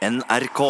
[0.00, 0.60] NRK.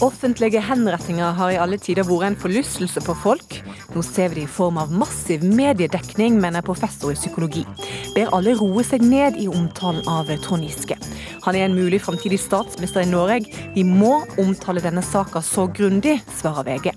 [0.00, 3.60] Offentlige henrettinger har i alle tider vært en forlystelse for folk.
[3.92, 7.66] Nå ser vi det i form av massiv mediedekning, mener professor i psykologi.
[8.14, 10.96] Ber alle roe seg ned i omtalen av Trond Giske.
[11.44, 13.44] Han er en mulig framtidig statsminister i Norge.
[13.74, 16.92] Vi må omtale denne saka så grundig, svarer VG.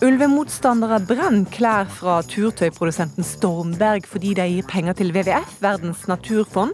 [0.00, 6.72] Ulvemotstandere brenner klær fra turtøyprodusenten Stormberg fordi de gir penger til WWF, Verdens naturfond.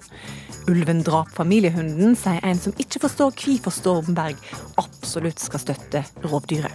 [0.66, 4.40] Ulven drap familiehunden, sier en som ikke forstår hvorfor Stormberg
[4.80, 6.74] absolutt skal støtte rovdyret.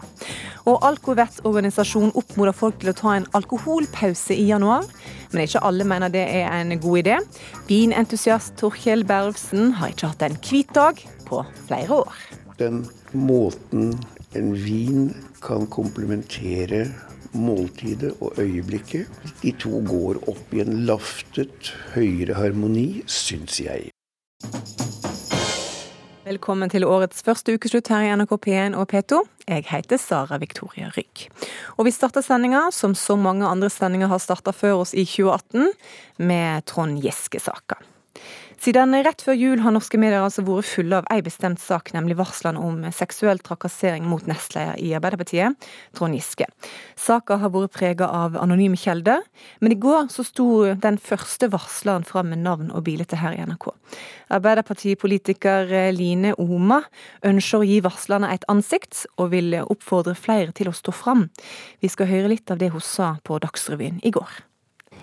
[0.70, 4.88] Og Alkovet-organisasjonen oppmoder folk til å ta en alkoholpause i januar.
[5.34, 7.18] Men ikke alle mener det er en god idé.
[7.68, 12.24] Vinentusiast Torkjell Bervsen har ikke hatt en hvit dag på flere år.
[12.62, 13.96] Den måten
[14.38, 15.10] en vin
[15.44, 16.86] kan komplementere
[17.34, 19.08] måltidet og øyeblikket.
[19.42, 23.92] De to går opp i en laftet, høyere harmoni, syns jeg.
[26.22, 29.24] Velkommen til årets første ukeslutt her i NRK P1 og P2.
[29.50, 31.26] Jeg heter Sara Victoria Rygg.
[31.76, 35.74] Og vi starter sendinga, som så mange andre sendinger har starta før oss i 2018,
[36.22, 37.82] med Trond Giske-saka.
[38.62, 42.20] Siden rett før jul har norske medier altså vært fulle av ei bestemt sak, nemlig
[42.20, 45.58] varslene om seksuell trakassering mot nestleder i Arbeiderpartiet,
[45.98, 46.46] Trond Giske.
[46.94, 49.24] Saka har vært prega av anonyme kjelder,
[49.66, 50.46] men i går så sto
[50.84, 53.72] den første varsleren fram med navn og bilde her i NRK.
[54.38, 56.84] Arbeiderpartipolitiker Line Oma
[57.26, 61.30] ønsker å gi varslerne et ansikt, og vil oppfordre flere til å stå fram.
[61.82, 64.51] Vi skal høre litt av det hun sa på Dagsrevyen i går.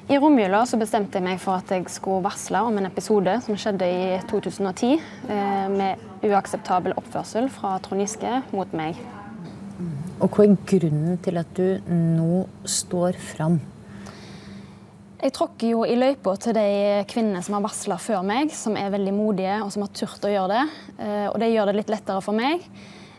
[0.08, 3.58] I romjula så bestemte jeg meg for at jeg skulle varsle om en episode som
[3.60, 4.94] skjedde i 2010,
[5.28, 8.96] eh, med uakseptabel oppførsel fra Trond Giske mot meg.
[10.16, 13.60] Og Hva er grunnen til at du nå står fram?
[15.20, 16.68] Jeg tråkker jo i løypa til de
[17.10, 20.32] kvinnene som har varsla før meg, som er veldig modige og som har turt å
[20.32, 20.64] gjøre det.
[21.04, 22.64] Eh, og det gjør det litt lettere for meg.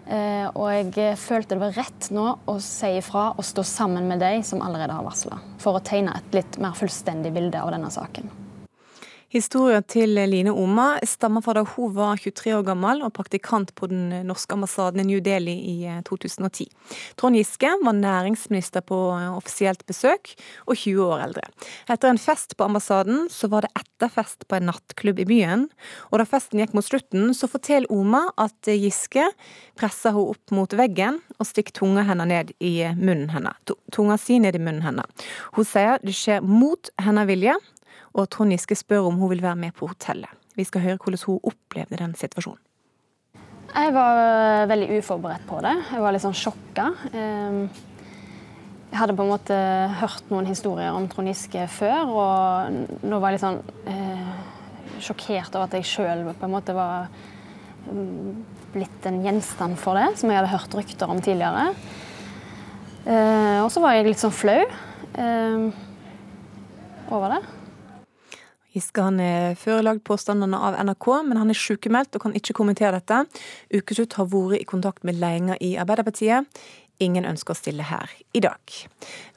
[0.10, 4.24] Eh, og jeg følte det var rett nå å si ifra og stå sammen med
[4.24, 7.92] de som allerede har varsla, for å tegne et litt mer fullstendig bilde av denne
[7.94, 8.32] saken.
[9.30, 13.86] Historien til Line Oma stammer fra da hun var 23 år gammel og praktikant på
[13.92, 15.76] den norske ambassaden i New Delhi i
[16.08, 16.66] 2010.
[16.66, 20.34] Eh, Trond Giske var næringsminister på eh, offisielt besøk
[20.66, 21.46] og 20 år eldre.
[21.86, 25.70] Etter en fest på ambassaden så var det etterfest på en nattklubb i byen.
[26.10, 29.30] Og da festen gikk mot slutten, så forteller Oma at Giske
[29.78, 33.78] presser henne opp mot veggen og stikker tunga henne ned i munnen hennes.
[33.94, 35.30] Tunga si ned i munnen hennes.
[35.54, 37.54] Hun sier det skjer mot hennes vilje
[38.14, 40.32] og Trond Giske spør om hun vil være med på hotellet.
[40.58, 42.62] Vi skal høre hvordan hun opplevde den situasjonen.
[43.70, 45.76] Jeg var veldig uforberedt på det.
[45.92, 46.88] Jeg var litt sånn sjokka.
[47.14, 47.60] Ehm,
[48.90, 49.58] jeg hadde på en måte
[50.00, 53.60] hørt noen historier om Trond Giske før, og nå var jeg litt sånn
[53.94, 54.32] eh,
[55.06, 57.12] sjokkert over at jeg sjøl på en måte var
[57.86, 58.40] mm,
[58.74, 61.70] blitt en gjenstand for det, som jeg hadde hørt rykter om tidligere.
[63.06, 65.70] Eh, og så var jeg litt sånn flau eh,
[67.14, 67.42] over det.
[68.76, 73.00] Giske han er førelagt påstandene av NRK, men han er sykemeldt og kan ikke kommentere
[73.00, 73.24] dette.
[73.74, 76.46] Ukeslutt har vært i kontakt med ledelsen i Arbeiderpartiet.
[77.00, 78.74] Ingen ønsker å stille her i dag.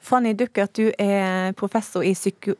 [0.03, 2.57] Fanny Duckert, du er professor i psyko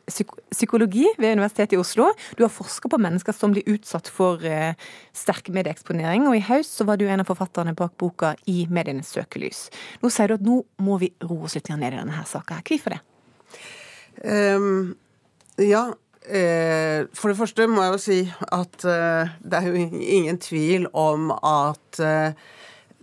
[0.48, 2.06] psykologi ved Universitetet i Oslo.
[2.38, 4.72] Du har forska på mennesker som blir utsatt for uh,
[5.12, 9.12] sterk medieeksponering, og i høst så var du en av forfatterne bak boka I medienes
[9.12, 9.66] søkelys.
[10.00, 12.62] Nå sier du at nå må vi roe oss litt ned i denne saka.
[12.64, 13.02] Hvorfor det?
[14.24, 14.94] Um,
[15.60, 15.90] ja,
[16.24, 18.18] for det første må jeg jo si
[18.52, 22.32] at eh, det er jo ingen tvil om at eh,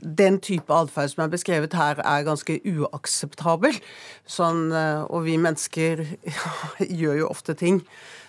[0.02, 3.78] den type atferd som er beskrevet her, er ganske uakseptabel.
[4.26, 6.02] Sånn, og vi mennesker
[7.02, 7.84] gjør jo ofte ting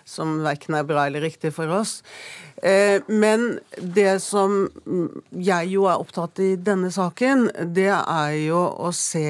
[0.04, 2.00] som verken er bra eller riktig for oss.
[2.62, 4.68] Eh, men det som
[5.34, 9.26] jeg jo er opptatt i denne saken, det er jo å se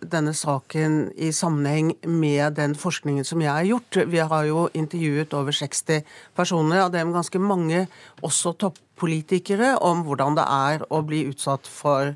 [0.00, 4.00] denne saken i sammenheng med den forskningen som jeg har gjort.
[4.08, 6.06] Vi har jo intervjuet over 60
[6.36, 7.84] personer, av dem ganske mange
[8.24, 12.14] også toppolitikere, om hvordan det er å bli utsatt for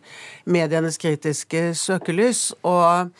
[0.48, 2.54] medienes kritiske søkelys.
[2.62, 3.12] og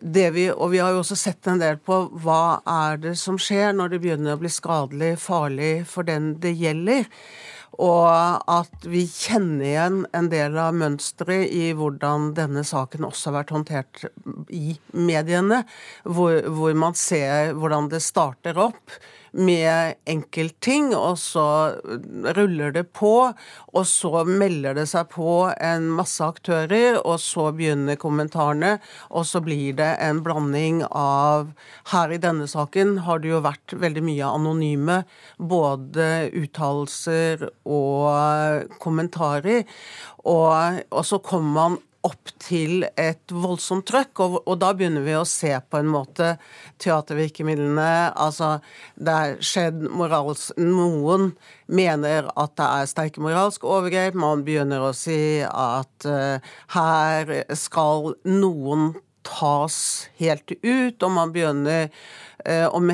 [0.00, 3.74] vi, og vi har jo også sett en del på hva er det som skjer
[3.76, 7.06] når det begynner å bli skadelig, farlig for den det gjelder forskjellig.
[7.80, 13.38] Og at vi kjenner igjen en del av mønsteret i hvordan denne saken også har
[13.38, 14.02] vært håndtert
[14.52, 15.62] i mediene,
[16.04, 19.00] hvor, hvor man ser hvordan det starter opp
[19.32, 21.44] med enkeltting, og så
[22.36, 23.14] ruller det på,
[23.70, 28.76] og så melder det seg på en masse aktører, og så begynner kommentarene,
[29.10, 31.52] og så blir det en blanding av
[31.90, 35.00] Her i denne saken har det jo vært veldig mye anonyme,
[35.38, 39.62] både uttalelser og kommentarer,
[40.24, 45.16] og, og så kommer man opp til et voldsomt trøkk, og, og, da begynner vi
[45.18, 46.30] å se på en måte
[46.80, 47.90] teatervirkemidlene.
[48.16, 48.54] Altså,
[48.96, 50.48] det er skjedd morals...
[50.60, 51.34] Noen
[51.70, 54.16] mener at det er sterke moralske overgrep.
[54.18, 58.94] Man begynner å si at uh, her skal noen
[59.26, 61.88] tas helt ut, og man begynner
[62.46, 62.86] uh, og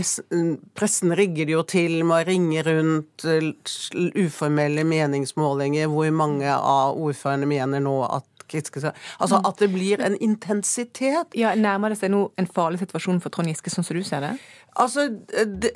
[0.76, 6.98] Pressen rigger det jo til med å ringe rundt uh, uformelle meningsmålinger, hvor mange av
[6.98, 11.34] ordførerne mener nå at Altså at det blir en intensitet.
[11.34, 14.22] Ja, Nærmer det seg nå en farlig situasjon for Trond Giske, sånn som du ser
[14.22, 14.36] det?
[14.76, 15.08] Altså,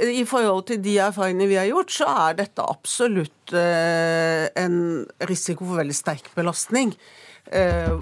[0.07, 4.77] I forhold til de erfaringene vi har gjort, så er dette absolutt eh, en
[5.31, 6.93] risiko for veldig sterk belastning.
[7.51, 7.99] Eh,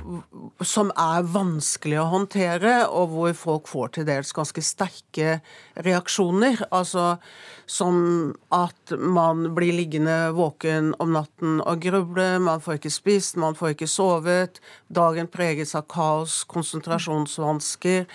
[0.60, 5.38] som er vanskelig å håndtere, og hvor folk får til dels ganske sterke
[5.86, 6.66] reaksjoner.
[6.68, 7.14] Altså
[7.68, 13.56] som at man blir liggende våken om natten og gruble, man får ikke spist, man
[13.56, 14.60] får ikke sovet,
[14.92, 18.08] dagen preges av kaos, konsentrasjonsvansker,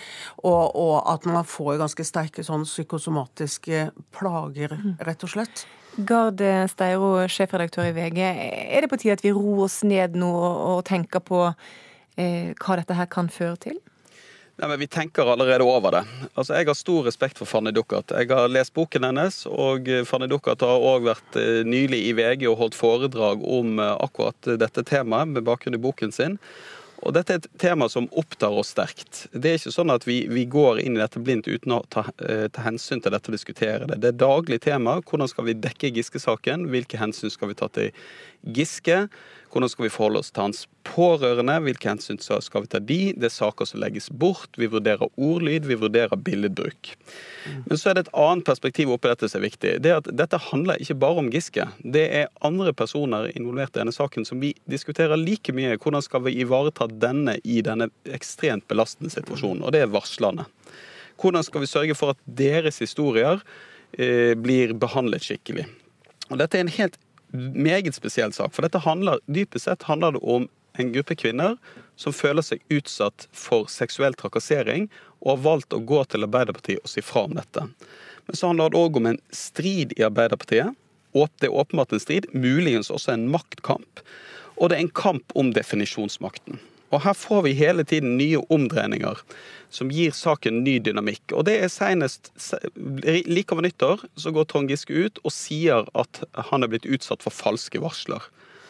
[0.44, 5.66] og, og at man får ganske sterke sånn psykosomatiske plager, rett og slett.
[5.98, 6.42] Gard
[6.72, 8.20] Steiro, sjefredaktør i VG.
[8.24, 11.46] Er det på tide at vi roer oss ned nå og tenker på
[12.18, 13.82] eh, hva dette her kan føre til?
[14.62, 16.04] Nei, men Vi tenker allerede over det.
[16.36, 18.12] Altså, Jeg har stor respekt for Fanny Duckert.
[18.14, 22.46] Jeg har lest boken hennes, og Fanny Duckert har òg vært eh, nylig i VG
[22.52, 26.38] og holdt foredrag om eh, akkurat dette temaet med bakgrunn i boken sin.
[27.04, 29.26] Og Dette er et tema som opptar oss sterkt.
[29.32, 32.06] Det er ikke sånn at vi, vi går inn i dette blindt uten å ta,
[32.24, 34.00] eh, ta, hensyn til dette og diskutere det.
[34.04, 35.00] Det er daglig tema.
[35.04, 36.68] Hvordan skal vi dekke Giske-saken?
[36.72, 37.92] Hvilke hensyn skal vi ta til
[38.56, 39.04] Giske?
[39.54, 41.60] Hvordan skal vi forholde oss til hans pårørende?
[41.62, 42.98] Hvilke hensyn skal vi ta de?
[43.14, 44.50] Det er saker som legges bort.
[44.58, 46.90] Vi vurderer ordlyd, vi vurderer billedbruk.
[47.68, 49.76] Men så er det et annet perspektiv oppi dette som er viktig.
[49.86, 51.68] Det er at Dette handler ikke bare om Giske.
[51.86, 55.78] Det er andre personer involvert i denne saken som vi diskuterer like mye.
[55.78, 59.62] Hvordan skal vi ivareta denne i denne ekstremt belastende situasjonen?
[59.62, 60.48] Og det er varslerne.
[61.22, 63.38] Hvordan skal vi sørge for at deres historier
[63.94, 65.70] eh, blir behandlet skikkelig?
[66.32, 66.98] Og Dette er en helt
[67.34, 68.54] meget spesiell sak.
[68.54, 70.48] For dette handler, dypest sett handler det om
[70.78, 71.58] en gruppe kvinner
[72.00, 74.88] som føler seg utsatt for seksuell trakassering,
[75.22, 77.68] og har valgt å gå til Arbeiderpartiet og si fra om dette.
[78.28, 80.74] Men så handler det òg om en strid i Arbeiderpartiet.
[81.14, 84.02] Det er åpenbart en strid, muligens også en maktkamp.
[84.58, 86.58] Og det er en kamp om definisjonsmakten.
[86.94, 89.22] Og her får vi hele tiden nye omdreininger
[89.74, 91.34] som gir saken ny dynamikk.
[91.34, 92.30] Og det er senest
[92.78, 97.26] Like over nyttår så går Trond Giske ut og sier at han er blitt utsatt
[97.26, 98.22] for falske varsler.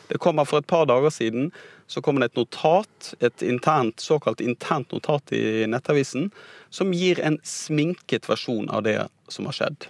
[0.08, 1.52] Det kommer For et par dager siden
[1.88, 6.30] så kom det et notat, et internt, såkalt internt notat i Nettavisen,
[6.70, 8.98] som gir en sminket versjon av det
[9.32, 9.88] som har skjedd.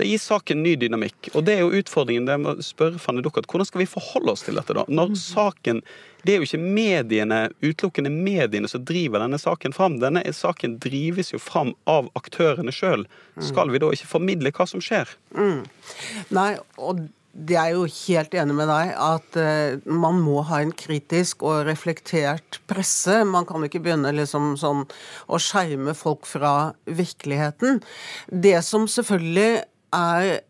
[0.00, 1.28] Det gir saken ny dynamikk.
[1.34, 2.26] Og det er jo utfordringen.
[2.26, 4.86] det med å spørre Fanny Duckert, Hvordan skal vi forholde oss til dette, da?
[4.88, 5.82] Når saken
[6.24, 10.00] Det er jo ikke mediene, utelukkende mediene som driver denne saken fram.
[10.00, 13.06] Denne saken drives jo fram av aktørene sjøl.
[13.40, 15.08] Skal vi da ikke formidle hva som skjer?
[15.32, 15.64] Mm.
[16.36, 20.74] Nei, og det er jo helt enig med deg at uh, man må ha en
[20.74, 23.20] kritisk og reflektert presse.
[23.24, 24.84] Man kan ikke begynne liksom sånn
[25.30, 27.82] å skjerme folk fra virkeligheten.
[28.30, 30.40] Det som selvfølgelig er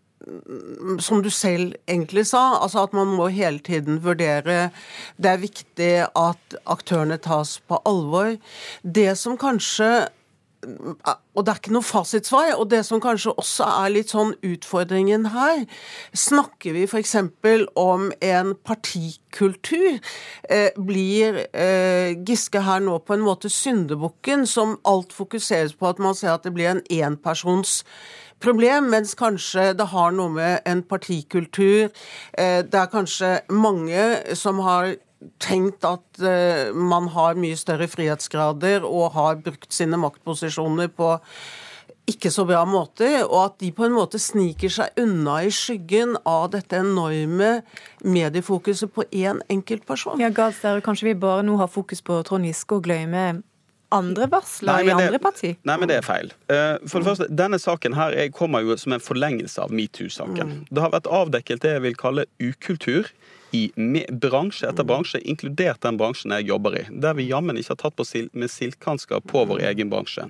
[1.00, 4.70] som du selv egentlig sa, altså at man må hele tiden vurdere
[5.16, 8.36] Det er viktig at aktørene tas på alvor.
[8.82, 10.10] Det som kanskje
[10.60, 12.52] og det er ikke noe fasitsvar.
[12.58, 15.64] Og det som kanskje også er litt sånn utfordringen her,
[16.12, 17.16] snakker vi f.eks.
[17.80, 20.00] om en partikultur,
[20.48, 26.02] eh, blir eh, Giske her nå på en måte syndebukken som alt fokuseres på at
[26.02, 27.80] man ser at det blir en enpersons
[28.40, 31.90] problem, mens kanskje det har noe med en partikultur
[32.38, 34.94] eh, Det er kanskje mange som har
[35.42, 41.16] tenkt at uh, man har mye større frihetsgrader og har brukt sine maktposisjoner på
[42.10, 46.16] ikke så bra måter, og at de på en måte sniker seg unna i skyggen
[46.26, 47.60] av dette enorme
[48.02, 50.18] mediefokuset på én enkelt person.
[50.22, 53.42] Ja, Galster, Kanskje vi bare nå har fokus på Trond Giske og glemmer
[53.94, 55.52] andre varsler i andre parti?
[55.66, 56.32] Nei, men det er feil.
[56.50, 60.54] Eh, for det første, Denne saken her kommer jo som en forlengelse av metoo-saken.
[60.54, 60.64] Mm.
[60.70, 63.10] Det har vært avdekket det jeg vil kalle ukultur
[63.56, 63.70] i
[64.10, 67.96] bransje etter bransje, inkludert den bransjen jeg jobber i, der vi jammen ikke har tatt
[67.98, 70.28] på sil med silkehansker på vår egen bransje.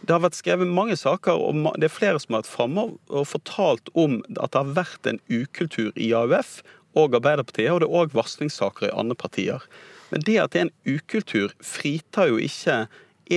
[0.00, 3.26] Det har vært skrevet mange saker, og det er flere som har vært framme og
[3.26, 6.60] fortalt om at det har vært en ukultur i AUF
[6.98, 9.64] og Arbeiderpartiet, og det er òg varslingssaker i andre partier.
[10.12, 12.86] Men det at det er en ukultur, fritar jo ikke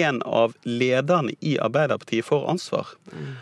[0.01, 2.93] en av lederne i Arbeiderpartiet for ansvar.
[3.11, 3.33] Mm.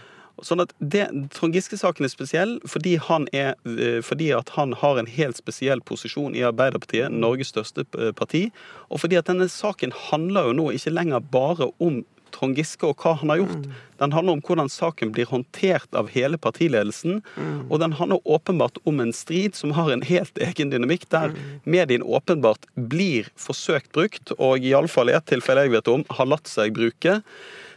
[0.46, 5.00] Sånn at det, Trond Giske-saken er spesiell fordi han, er, eh, fordi at han har
[5.00, 8.48] en helt spesiell posisjon i Arbeiderpartiet, Norges største eh, parti.
[8.90, 12.04] Og fordi at denne saken handler jo nå ikke lenger bare om
[12.34, 13.66] Trond Giske og hva han har gjort.
[13.66, 13.78] Mm.
[14.00, 17.22] Den handler om hvordan saken blir håndtert av hele partiledelsen.
[17.36, 17.62] Mm.
[17.68, 21.48] Og den handler åpenbart om en strid som har en helt egen dynamikk, der mm.
[21.66, 26.50] medien åpenbart blir forsøkt brukt, og iallfall i ett tilfelle jeg vet om, har latt
[26.50, 27.20] seg bruke.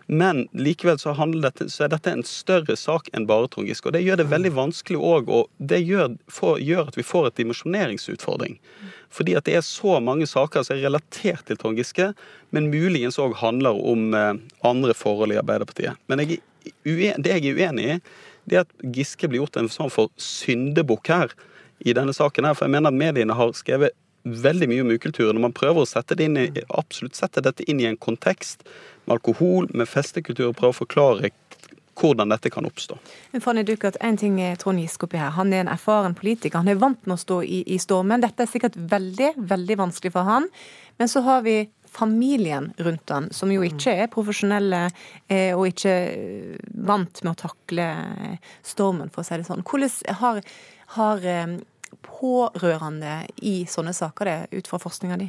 [0.07, 3.89] Men likevel så, dette, så, er dette en større sak enn bare Trond Giske.
[3.89, 7.31] Og det gjør det veldig vanskelig òg, og det gjør, for, gjør, at vi får
[7.31, 8.59] et dimensjoneringsutfordring.
[9.13, 12.13] Fordi at det er så mange saker som er relatert til Trond Giske,
[12.51, 14.35] men muligens òg handler om eh,
[14.67, 16.01] andre forhold i Arbeiderpartiet.
[16.11, 16.43] Men jeg,
[16.85, 17.99] det jeg er uenig i,
[18.51, 21.35] det er at Giske blir gjort en sånn for syndebukk her
[21.87, 22.57] i denne saken her.
[22.59, 25.37] For jeg mener at mediene har skrevet veldig mye om ukulturen.
[25.37, 26.39] Når man prøver å sette, inn
[26.71, 28.63] absolutt sette dette inn i en kontekst
[29.05, 31.33] med alkohol, med festekultur, og prøve å forklare
[31.99, 32.97] hvordan dette kan oppstå.
[33.35, 35.35] Men Fanny Dukert, en ting er Trond Giske oppi her.
[35.37, 36.63] Han er en erfaren politiker.
[36.63, 38.23] Han er vant med å stå i, i stormen.
[38.25, 40.49] Dette er sikkert veldig, veldig vanskelig for han.
[41.01, 41.61] Men så har vi
[41.93, 44.87] familien rundt han, som jo ikke er profesjonelle
[45.29, 45.93] eh, og ikke
[46.89, 47.89] vant med å takle
[48.65, 49.65] stormen, for å si det sånn.
[49.69, 50.41] Hvordan har,
[50.97, 51.59] har eh,
[52.09, 55.29] pårørende i sånne saker det, ut fra forskninga di?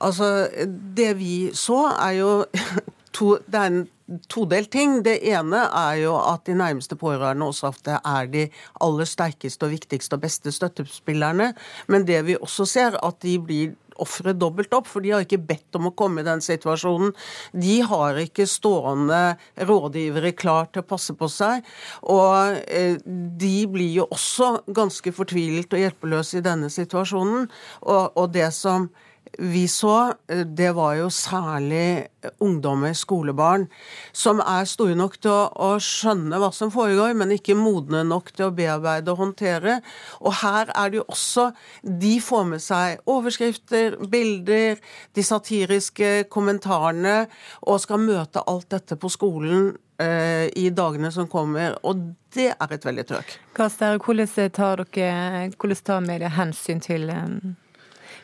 [0.00, 0.48] Altså,
[0.96, 2.32] det vi så, er jo
[3.16, 3.86] to, Det er en
[4.30, 5.00] todelt ting.
[5.04, 8.44] Det ene er jo at de nærmeste pårørende også ofte er de
[8.80, 11.52] aller sterkeste og viktigste og beste støttespillerne.
[11.88, 15.40] Men det vi også ser, at de blir ofre dobbelt opp, for de har ikke
[15.48, 17.14] bedt om å komme i den situasjonen.
[17.56, 21.64] De har ikke stående rådgivere klar til å passe på seg.
[22.12, 23.00] Og eh,
[23.40, 27.48] de blir jo også ganske fortvilet og hjelpeløse i denne situasjonen.
[27.88, 28.90] Og, og det som
[29.38, 32.06] vi så, eh, det var jo særlig
[32.40, 33.66] ungdommer, skolebarn,
[34.12, 38.32] som er store nok til å, å, skjønne hva som foregår, men ikke modne nok
[38.32, 39.78] til å bearbeide og håndtere.
[40.22, 41.50] Og her er det jo også
[41.82, 44.80] De får med seg overskrifter, bilder,
[45.14, 47.26] de satiriske kommentarene,
[47.66, 51.76] og skal møte alt dette på skolen eh, i dagene som kommer.
[51.84, 53.38] Og det er et veldig trøkk.
[53.56, 57.12] Hvordan tar, dere, hvordan tar media hensyn til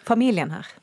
[0.09, 0.79] familien her?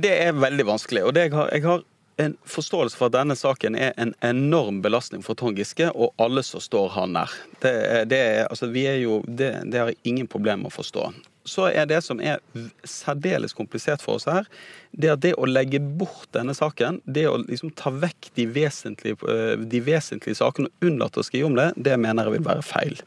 [0.00, 1.02] Det er veldig vanskelig.
[1.04, 1.82] og jeg har, jeg har
[2.16, 6.44] en forståelse for at denne saken er en enorm belastning for Trond Giske og alle
[6.46, 7.34] som står han nær.
[7.62, 7.74] Det,
[8.12, 11.06] det, altså, det, det har jeg ingen problemer med å forstå.
[11.48, 12.38] Så er det som er
[12.86, 14.46] særdeles komplisert for oss her,
[14.92, 19.32] det at det å legge bort denne saken, det å liksom ta vekk de vesentlige,
[19.58, 23.00] de vesentlige sakene og unnlate å skrive om det, det mener jeg vil være feil.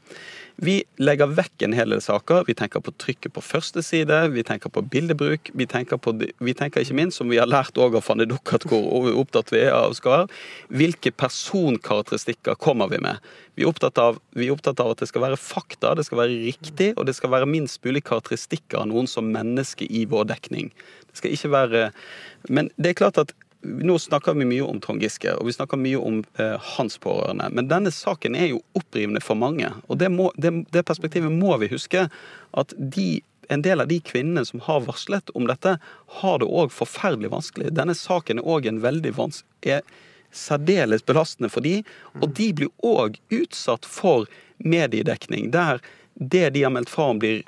[0.64, 2.46] Vi legger vekk en hel del saker.
[2.48, 5.50] Vi tenker på trykket på første side, vi tenker på bildebruk.
[5.52, 8.64] Vi tenker, på, vi tenker ikke minst, som vi har lært òg av Fanny Duckert,
[8.72, 10.30] hvor opptatt vi er av skal
[10.72, 13.20] hvilke personkarakteristikker kommer vi med?
[13.60, 16.40] Vi er, av, vi er, opptatt av, at det skal være fakta, det skal være
[16.48, 20.72] riktig, og det skal være minst mulig karakteristikker av noen som menneske i vår dekning.
[21.12, 21.90] Det skal ikke være
[22.48, 23.32] Men det er klart at
[23.62, 27.50] nå snakker vi mye om Trond Giske, og vi snakker mye om eh, hans pårørende.
[27.56, 29.72] Men denne saken er jo opprivende for mange.
[29.88, 32.08] Og det, må, det, det perspektivet må vi huske.
[32.58, 35.78] At de, en del av de kvinnene som har varslet om dette,
[36.22, 37.74] har det òg forferdelig vanskelig.
[37.76, 39.82] Denne saken er òg en veldig vanskelig
[40.36, 41.80] særdeles belastende for de,
[42.20, 44.28] og de blir òg utsatt for
[44.60, 45.80] mediedekning der
[46.16, 47.44] det de har meldt fra om, blir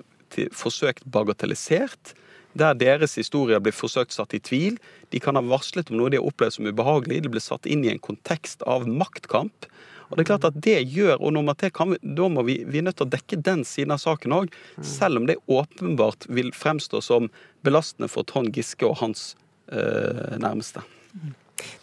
[0.56, 2.14] forsøkt bagatellisert
[2.60, 4.78] der deres historier blir forsøkt satt i tvil.
[5.14, 7.22] De kan ha varslet om noe de har opplevd som ubehagelig.
[7.24, 9.70] De blir satt inn i en kontekst av maktkamp.
[10.08, 12.88] Og det er klart at det gjør, og tre, vi, Da må vi, vi er
[12.88, 14.54] nødt til å dekke den siden av saken òg.
[14.82, 17.28] Selv om det åpenbart vil fremstå som
[17.68, 19.36] belastende for Trond Giske og hans
[19.72, 20.86] øh, nærmeste.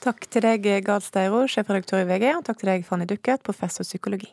[0.01, 3.85] Takk til deg, Gard Steiro, sjefredaktør i VG, og takk til deg, Fanny Duckert, professor
[3.85, 4.31] psykologi.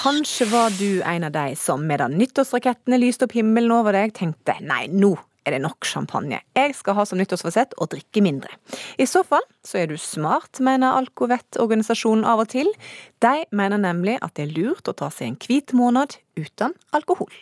[0.00, 4.14] Kanskje var du en av de som med da nyttårsrakettene lyste opp himmelen over deg,
[4.16, 5.10] tenkte nei, nå
[5.44, 6.38] er det nok champagne.
[6.56, 8.48] Jeg skal ha som nyttårsforsett å drikke mindre.
[8.96, 12.72] I så fall så er du smart, mener Alkovett-organisasjonen av og til.
[13.20, 17.36] De mener nemlig at det er lurt å ta seg en hvit måned uten alkohol.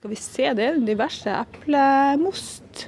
[0.00, 2.86] Skal vi se, det er diverse eplemost.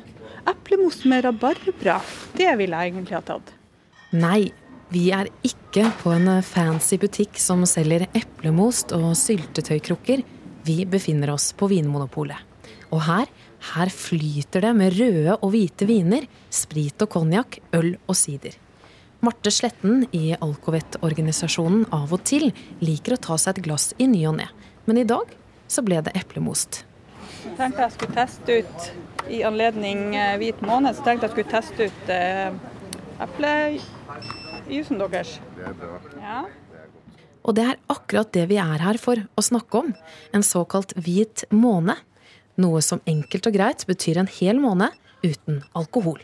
[0.49, 2.01] Eplemost med rabarbra.
[2.33, 3.53] Det ville jeg egentlig ha tatt.
[4.17, 4.49] Nei,
[4.93, 10.21] vi er ikke på en fancy butikk som selger eplemost og syltetøykrukker.
[10.67, 12.37] Vi befinner oss på Vinmonopolet.
[12.93, 13.31] Og her,
[13.73, 18.59] her flyter det med røde og hvite viner, sprit og konjakk, øl og sider.
[19.25, 22.51] Marte Sletten i Alcovet-organisasjonen Av og til
[22.83, 24.51] liker å ta seg et glass i ny og ne.
[24.85, 25.33] Men i dag
[25.73, 26.83] så ble det eplemost.
[27.47, 31.55] Jeg tenkte jeg skulle teste ut i anledning eh, hvit måned, så tenkte jeg skulle
[31.55, 32.51] teste ut eh,
[34.63, 35.37] eplejusen deres.
[35.57, 36.01] Det er bra.
[36.23, 36.41] Ja.
[37.43, 39.95] Og det er akkurat det vi er her for å snakke om.
[40.35, 41.99] En såkalt hvit måne.
[42.61, 44.93] Noe som enkelt og greit betyr en hel måned
[45.25, 46.21] uten alkohol.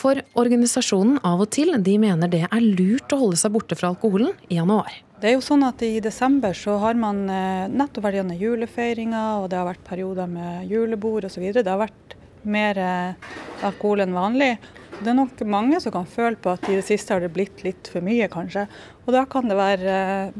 [0.00, 3.92] For organisasjonen Av og til de mener det er lurt å holde seg borte fra
[3.92, 4.92] alkoholen i januar.
[5.20, 9.42] Det er jo sånn at I desember så har man eh, nettopp vært gjennom julefeiringer,
[9.42, 11.44] og det har vært perioder med julebord osv.
[11.52, 12.16] Det har vært
[12.48, 13.32] mer eh,
[13.68, 14.54] alkohol enn vanlig.
[15.00, 17.62] Det er nok mange som kan føle på at i det siste har det blitt
[17.64, 18.66] litt for mye, kanskje.
[19.06, 20.34] Og Da kan det være eh,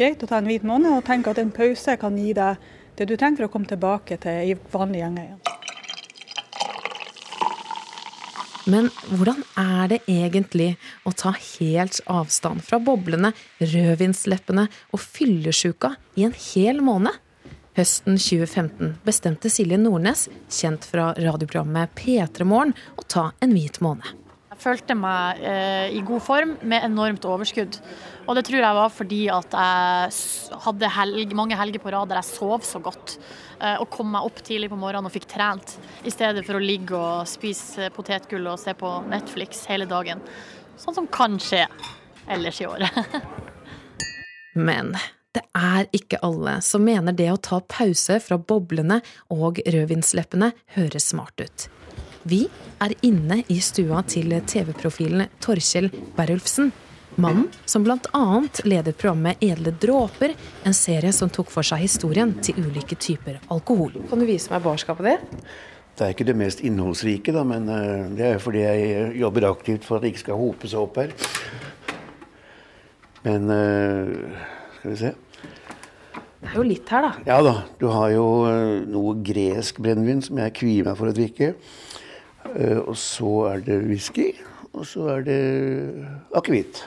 [0.00, 2.56] greit å ta en hvit måned og tenke at en pause kan gi deg
[2.96, 5.44] det du trenger for å komme tilbake til vanlig gjenge igjen.
[8.68, 10.70] Men hvordan er det egentlig
[11.08, 17.12] å ta helt avstand fra boblene, rødvinsleppene og fyllesjuka i en hel måned?
[17.78, 24.08] Høsten 2015 bestemte Silje Nordnes, kjent fra radioprogrammet P3 Morgen, å ta en hvit måned.
[24.50, 27.76] Jeg følte meg eh, i god form med enormt overskudd.
[28.26, 32.18] Og det tror jeg var fordi at jeg hadde helg, mange helger på rad der
[32.18, 33.14] jeg sov så godt.
[33.60, 36.64] Eh, og kom meg opp tidlig på morgenen og fikk trent, i stedet for å
[36.64, 40.24] ligge og spise potetgull og se på Netflix hele dagen.
[40.82, 41.62] Sånn som kan skje
[42.26, 42.98] ellers i året.
[44.68, 44.96] Men
[45.36, 49.00] det er ikke alle som mener det å ta pause fra boblene
[49.34, 51.68] og rødvinsleppene høres smart ut.
[52.28, 52.46] Vi
[52.82, 56.72] er inne i stua til TV-profilen Torkjell Berulfsen.
[57.18, 58.24] Mannen som bl.a.
[58.68, 60.36] leder programmet Edle dråper,
[60.68, 63.96] en serie som tok for seg historien til ulike typer alkohol.
[64.10, 65.48] Kan du vise meg barskapet ditt?
[65.98, 69.86] Det er ikke det mest innholdsrike, da, men eh, det er fordi jeg jobber aktivt
[69.88, 71.16] for at det ikke skal hope seg opp her.
[73.24, 74.46] Men eh,
[74.88, 75.14] skal vi se.
[76.38, 77.12] Det er jo litt her, da.
[77.26, 77.54] Ja da.
[77.80, 81.54] Du har jo eh, noe gresk brennevin som jeg kvier meg for å drikke.
[82.54, 84.30] Eh, og så er det whisky.
[84.72, 85.40] Og så er det
[86.38, 86.84] akevitt.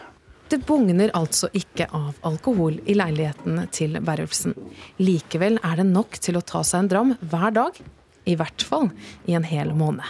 [0.51, 4.55] Det bugner altså ikke av alkohol i leiligheten til Berulfsen.
[4.99, 7.77] Likevel er det nok til å ta seg en dram hver dag.
[8.29, 8.91] I hvert fall
[9.27, 10.05] i en hel måned.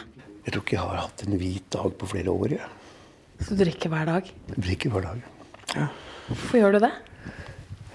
[0.45, 2.57] Jeg tror ikke jeg har hatt en hvit dag på flere år.
[2.57, 2.71] Ja.
[3.41, 4.33] Så du drikker hver dag?
[4.53, 5.21] Jeg drikker hver dag,
[5.73, 5.87] ja.
[6.27, 6.91] Hvorfor gjør du det?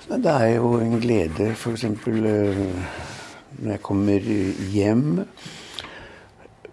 [0.07, 1.85] Det er jo en glede, f.eks.
[1.85, 2.59] Eh,
[3.59, 4.27] når jeg kommer
[4.71, 5.25] hjem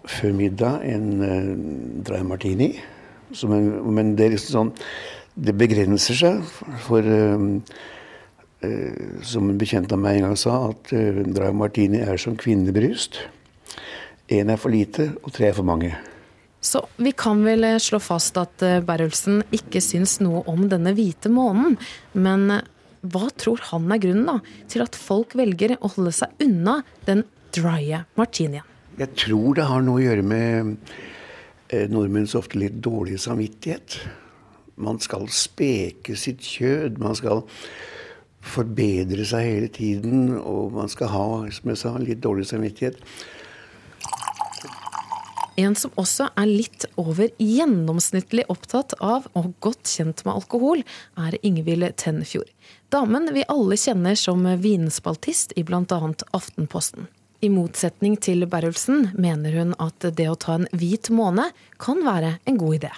[0.06, 1.48] før middag en uh,
[2.06, 2.68] dry martini.
[3.42, 3.64] En,
[3.96, 4.72] men det er liksom sånn
[5.34, 6.44] Det begrenser seg.
[6.84, 7.58] For uh,
[9.26, 10.92] som en bekjent av meg en gang sa, at
[11.34, 13.18] dry martini er som kvinnebryst.
[14.32, 15.90] Én er for lite, og tre er for mange.
[16.64, 21.76] Så vi kan vel slå fast at Berrulsen ikke syns noe om denne hvite månen.
[22.16, 22.62] Men
[23.12, 24.38] hva tror han er grunnen da,
[24.70, 28.64] til at folk velger å holde seg unna den drye martinien?
[28.98, 30.76] Jeg tror det har noe å gjøre med
[31.68, 33.98] eh, nordmenns ofte litt dårlige samvittighet.
[34.80, 37.00] Man skal speke sitt kjød.
[37.02, 37.42] Man skal
[38.44, 40.36] forbedre seg hele tiden.
[40.38, 43.02] Og man skal ha, som jeg sa, litt dårlig samvittighet.
[45.56, 50.82] En som også er litt over gjennomsnittlig opptatt av og godt kjent med alkohol,
[51.14, 52.50] er Ingvild Tenfjord.
[52.90, 56.00] Damen vi alle kjenner som vinspaltist i bl.a.
[56.34, 57.06] Aftenposten.
[57.44, 62.38] I motsetning til Berrulfsen mener hun at det å ta en hvit måned kan være
[62.48, 62.92] en god idé.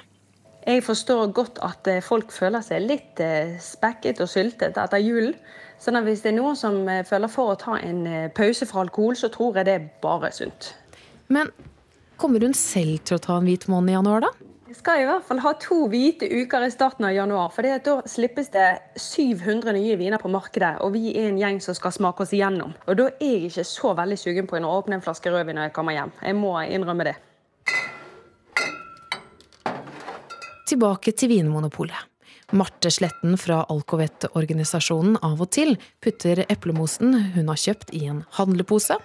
[0.67, 5.37] Jeg forstår godt at eh, folk føler seg litt eh, spekket og syltet etter julen.
[5.79, 8.03] Så hvis det er noen som eh, føler for å ta en
[8.35, 10.73] pause fra alkohol, så tror jeg det er bare sunt.
[11.31, 11.53] Men
[12.17, 14.47] kommer hun selv til å ta en hvit måned i januar, da?
[14.87, 17.51] skal i hvert fall ha to hvite uker i starten av januar.
[17.55, 18.67] For da slippes det
[19.01, 22.75] 700 nye viner på markedet, og vi er en gjeng som skal smake oss igjennom.
[22.87, 25.69] Og da er jeg ikke så veldig sugen på å åpne en flaske rødvin når
[25.69, 26.13] jeg kommer hjem.
[26.23, 27.17] Jeg må innrømme det.
[30.67, 32.13] Tilbake til Vinmonopolet.
[32.55, 39.01] Marte Sletten fra Alcovet-organisasjonen Av og til putter eplemosen hun har kjøpt i en handlepose.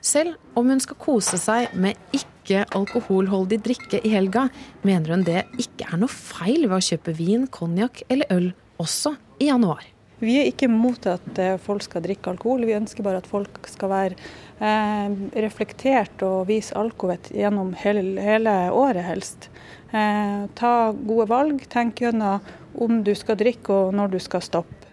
[0.00, 4.46] Selv om hun skal kose seg med ikke ikke-alkoholholdig drikke i helga,
[4.86, 8.48] mener hun det ikke er noe feil ved å kjøpe vin, konjakk eller øl
[8.82, 9.84] også i januar.
[10.16, 13.66] Vi er ikke imot at eh, folk skal drikke alkohol, vi ønsker bare at folk
[13.68, 14.16] skal være
[14.64, 19.50] eh, reflektert og vise alkovett gjennom hele, hele året, helst.
[19.92, 22.40] Eh, ta gode valg, tenk gjennom
[22.80, 24.88] om du skal drikke og når du skal stoppe.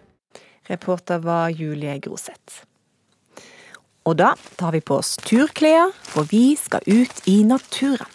[0.67, 2.65] Reporter var Julie Groseth.
[4.03, 8.09] Og da tar vi på oss turklær, for vi skal ut i naturen.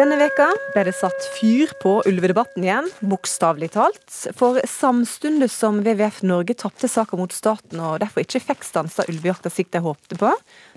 [0.00, 4.06] Denne veka ble det satt fyr på ulvedebatten igjen, bokstavelig talt.
[4.38, 9.50] For samtidig som WWF Norge tapte saka mot staten og derfor ikke fikk stansa ulvejakta
[9.52, 10.30] slik de håpte på,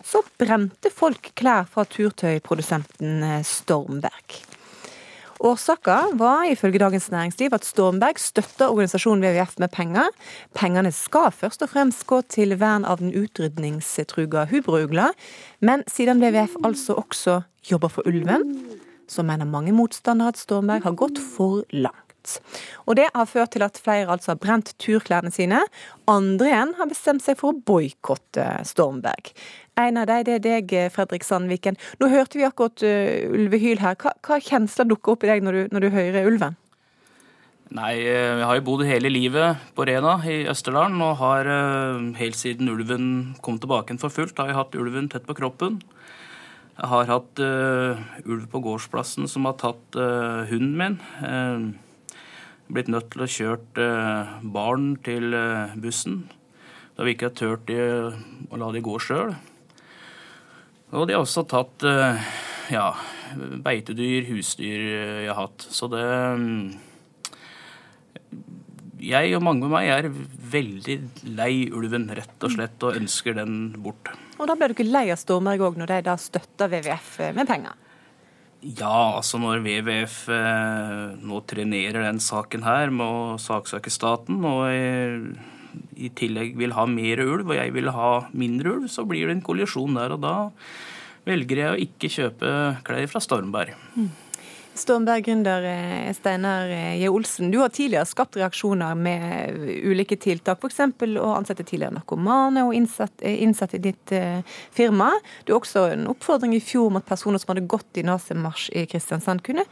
[0.03, 4.41] så brente folk klær fra turtøyprodusenten Stormberg.
[5.43, 10.07] Årsaka var ifølge Dagens Næringsliv at Stormberg støtter organisasjonen WWF med penger.
[10.55, 15.09] Pengene skal først og fremst gå til vern av den utrydningstruga hubrougla,
[15.59, 18.47] men siden WWF altså også jobber for ulven,
[19.07, 22.02] så mener mange motstandere at Stormberg har gått for langt.
[22.87, 25.61] Og Det har ført til at flere altså har brent turklærne sine.
[26.09, 29.31] Andre igjen har bestemt seg for å boikotte Stormberg.
[29.79, 31.79] En av dem det er deg, Fredrik Sandviken.
[31.99, 33.97] Nå hørte vi akkurat uh, ulvehyl her.
[33.99, 36.59] Hva, hva kjensler dukker opp i deg når du, når du hører ulven?
[37.73, 41.47] Nei, jeg har jo bodd hele livet på Rena i Østerdalen, og har
[42.19, 43.07] helt siden ulven
[43.41, 45.79] kom tilbake for fullt, har jeg hatt ulven tett på kroppen.
[46.73, 50.95] Jeg har hatt uh, ulv på gårdsplassen som har tatt uh, hunden min.
[51.21, 51.69] Uh,
[52.73, 53.87] blitt nødt til å kjøre
[54.53, 55.35] barn til
[55.81, 56.23] bussen
[56.93, 59.31] da vi ikke har turt å la de gå sjøl.
[60.93, 61.85] Og de har også tatt
[62.71, 62.91] ja,
[63.65, 64.83] beitedyr, husdyr
[65.23, 65.65] jeg har hatt.
[65.73, 66.73] Så det um,
[69.03, 70.09] Jeg og mange med meg er
[70.53, 70.97] veldig
[71.35, 74.13] lei ulven, rett og slett, og ønsker den bort.
[74.37, 77.49] Og da ble du ikke lei av Stormberg òg, når de da støtter WWF med
[77.49, 77.75] penger?
[78.63, 84.69] Ja, altså når WWF eh, nå trenerer den saken her med å saksøke staten, og
[84.71, 85.35] i,
[86.07, 89.35] i tillegg vil ha mer ulv, og jeg vil ha mindre ulv, så blir det
[89.35, 90.15] en kollisjon der.
[90.15, 90.35] Og da
[91.27, 92.53] velger jeg å ikke kjøpe
[92.87, 93.75] klær fra Stormberg.
[93.97, 94.11] Mm.
[94.75, 97.09] Stormberg-gründer eh, Steinar eh, J.
[97.09, 100.79] Olsen, du har tidligere skapt reaksjoner med ulike tiltak, f.eks.
[101.21, 104.41] å ansette tidligere narkomane og innsatte i ditt eh,
[104.73, 105.11] firma.
[105.45, 108.71] Du har også en oppfordring i fjor om at personer som hadde gått i nazimarsj
[108.81, 109.67] i Kristiansand, kunne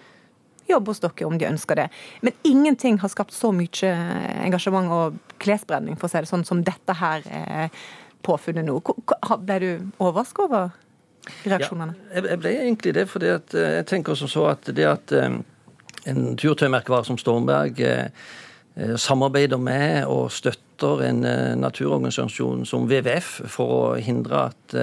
[0.70, 1.88] jobbe hos dere om de ønsker det.
[2.22, 3.96] Men ingenting har skapt så mye
[4.46, 7.26] engasjement og klesbrenning, for å si det sånn, som dette her
[8.22, 8.78] påfunnet nå.
[9.42, 10.72] Ble du overrasket over
[11.46, 11.96] reaksjonene?
[12.12, 15.14] Ja, jeg ble egentlig det, fordi at eh, jeg tenker som så at det at
[15.16, 15.38] eh,
[16.12, 18.32] en turtøymerkevare som Stormberg eh,
[18.98, 21.20] samarbeider med og støtter en
[21.62, 24.76] naturorganisasjon som WWF for å hindre at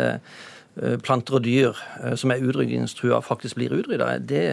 [1.02, 1.80] planter og dyr
[2.20, 4.12] som er utrydningstrua, faktisk blir utrydda.
[4.22, 4.44] Det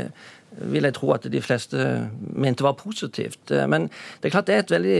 [0.71, 1.83] vil jeg tro at de fleste
[2.33, 3.53] mente var positivt.
[3.69, 4.97] Men det er klart det er et veldig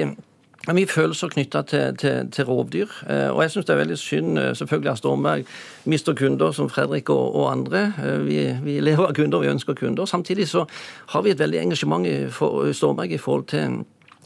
[0.73, 2.89] mye følelser knytta til, til, til, rovdyr.
[3.09, 5.51] Eh, og jeg syns det er veldig synd eh, selvfølgelig at Stormberg
[5.85, 7.83] mister kunder som Fredrik og, og andre.
[8.03, 10.05] Eh, vi, vi, lever av kunder, vi ønsker kunder.
[10.09, 10.65] Samtidig så
[11.13, 13.83] har vi et veldig engasjement for Stormberg i forhold til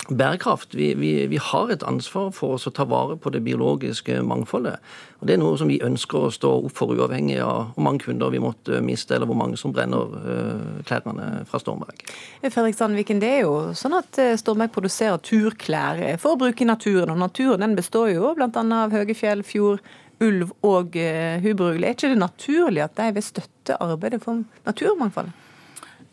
[0.07, 0.73] bærekraft.
[0.75, 4.79] Vi, vi, vi, har et ansvar for oss å ta vare på det biologiske mangfoldet.
[5.19, 8.03] Og Det er noe som vi ønsker å stå opp for, uavhengig av hvor mange
[8.05, 12.05] kunder vi måtte miste, eller hvor mange som brenner uh, klærne fra Stormberg.
[12.47, 17.13] Fredrik Sandviken, det er jo sånn at eh, Stormberg produserer turklær for å bruke naturen.
[17.13, 18.49] Og naturen den består jo bl.a.
[18.53, 19.83] av høye fjell, fjord,
[20.23, 20.97] ulv og
[21.43, 21.87] hubrogle.
[21.87, 25.48] Er ikke det naturlig at de vil støtte arbeidet for naturmangfoldet?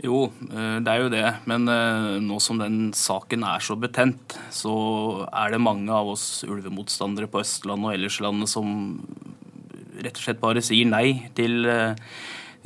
[0.05, 1.27] Jo, eh, det er jo det.
[1.49, 4.75] Men eh, nå som den saken er så betent, så
[5.31, 8.75] er det mange av oss ulvemotstandere på Østlandet og ellers landet som
[9.97, 11.97] rett og slett bare sier nei til eh,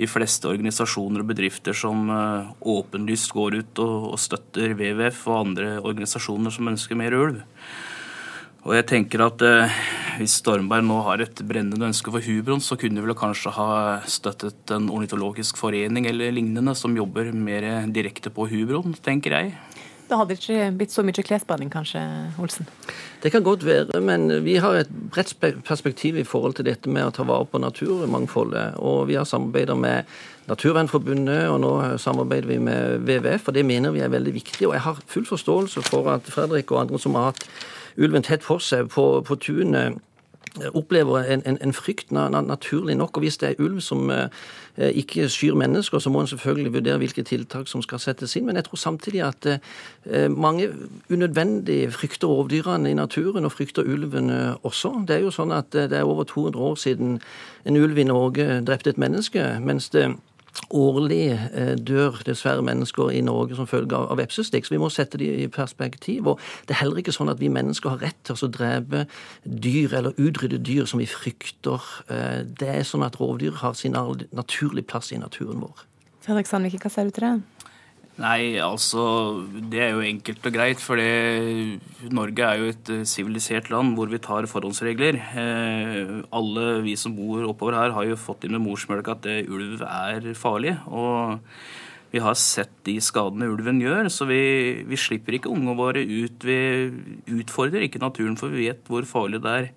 [0.00, 6.54] de fleste organisasjoner og bedrifter som åpenlyst går ut og støtter WWF og andre organisasjoner
[6.54, 7.42] som ønsker mer ulv.
[8.66, 9.78] Og jeg tenker at eh,
[10.20, 13.70] Hvis Stormberg nå har et brennende ønske for hubroen, så kunne de vel kanskje ha
[14.04, 19.54] støttet en ornitologisk forening eller lignende som jobber mer direkte på hubroen, tenker jeg.
[20.10, 22.00] Da hadde det ikke blitt så mye klesbrenning, kanskje,
[22.42, 22.66] Olsen?
[23.22, 27.06] Det kan godt være, men vi har et bredt perspektiv i forhold til dette med
[27.06, 28.80] å ta vare på naturmangfoldet.
[28.82, 30.10] Og vi har samarbeidet med
[30.50, 34.66] Naturvernforbundet, og nå samarbeider vi med WWF, og det mener vi er veldig viktig.
[34.66, 37.46] Og jeg har full forståelse for at Fredrik og andre som har hatt
[37.96, 39.98] ulven tett for seg på, på tunet
[40.74, 43.16] opplever en, en, en, frykt, naturlig nok.
[43.16, 44.28] Og hvis det er ulv som eh,
[44.76, 48.46] ikke skyr mennesker, så må en selvfølgelig vurdere hvilke tiltak som skal settes inn.
[48.46, 50.70] Men jeg tror samtidig at eh, mange
[51.10, 54.94] unødvendig frykter rovdyrene i naturen, og frykter ulven eh, også.
[55.08, 57.20] Det er jo sånn at det er over 200 år siden
[57.64, 59.58] en ulv i Norge drepte et menneske.
[59.60, 60.14] mens det
[60.70, 65.18] Årlig eh, dør dessverre mennesker i Norge som følge av vepsestikk, så vi må sette
[65.20, 66.32] det i perspektiv.
[66.32, 69.04] Og det er heller ikke sånn at vi mennesker har rett til å drepe
[69.44, 71.86] dyr eller utrydde dyr som vi frykter.
[72.10, 75.86] Eh, det er sånn at rovdyr har sin naturlige plass i naturen vår.
[76.20, 77.59] Fredrik Sandvik, hva sier du til det?
[78.20, 79.02] Nei, altså
[79.72, 80.82] Det er jo enkelt og greit.
[80.84, 81.00] For
[82.12, 85.16] Norge er jo et eh, sivilisert land hvor vi tar forhåndsregler.
[85.40, 89.38] Eh, alle vi som bor oppover her, har jo fått inn med morsmelka at det,
[89.48, 90.76] ulv er farlig.
[90.92, 91.40] Og
[92.12, 94.42] vi har sett de skadene ulven gjør, så vi,
[94.84, 96.44] vi slipper ikke ungene våre ut.
[96.44, 96.60] Vi
[97.40, 99.70] utfordrer ikke naturen, for vi vet hvor farlig det er.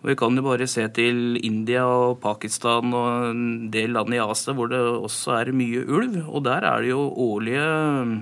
[0.00, 4.22] Og Vi kan jo bare se til India og Pakistan og en del land i
[4.22, 6.22] Asia hvor det også er mye ulv.
[6.24, 7.66] Og der er det jo årlige
[8.08, 8.14] mm,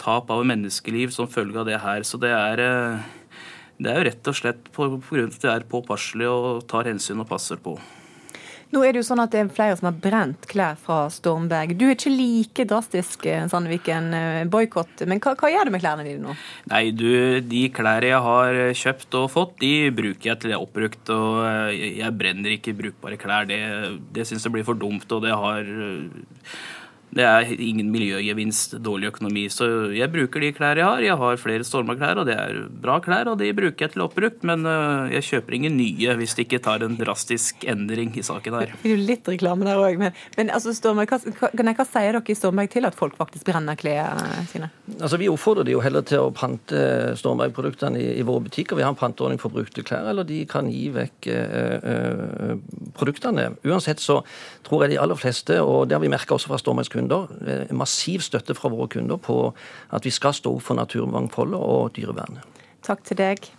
[0.00, 2.04] tap av menneskeliv som følge av det her.
[2.04, 3.40] Så det er, eh,
[3.80, 7.30] det er jo rett og slett av at de er påpasselige og tar hensyn og
[7.32, 7.78] passer på.
[8.70, 11.74] Nå er det jo sånn at det er flere som har brent klær fra Stormberg.
[11.78, 15.02] Du er ikke like drastisk, eh, Sandviken, eh, boikott.
[15.10, 16.36] Men hva, hva, gjør du med klærne dine nå?
[16.70, 20.62] Nei, du, de klærne jeg har kjøpt og fått, de bruker jeg til det er
[20.62, 21.10] oppbrukt.
[21.10, 23.50] Og eh, jeg brenner ikke brukbare klær.
[23.50, 23.58] Det,
[24.14, 25.74] det syns jeg blir for dumt, og det har
[27.10, 29.48] det er ingen miljøgevinst, dårlig økonomi.
[29.50, 31.02] Så jeg bruker de klær jeg har.
[31.02, 34.44] Jeg har flere stormerklær, og det er bra klær, og de bruker jeg til oppbrukt.
[34.46, 38.58] Men øh, jeg kjøper ingen nye hvis det ikke tar en drastisk endring i saken
[38.60, 38.74] her.
[38.82, 42.14] Det er jo litt reklame der òg, men, men altså, Stormberg, hva, hva, hva, sier
[42.14, 44.70] dere i Stormberg til at folk faktisk brenner klærne sine?
[45.00, 46.84] Altså, Vi oppfordrer de jo heller til å pante
[47.18, 48.78] Stormberg-produktene i, i, våre butikker.
[48.78, 52.54] Vi har en panteordning for brukte klær, eller de kan gi vekk eh, eh,
[52.94, 53.50] produktene.
[53.66, 54.20] Uansett så
[54.66, 57.72] tror jeg de aller fleste, og det har vi merka også fra Stormbergs kunder, eh,
[57.72, 59.40] massiv støtte fra våre kunder på
[59.90, 62.44] at vi skal stå for naturmangfoldet og dyrevernet.
[62.82, 63.50] Takk til deg.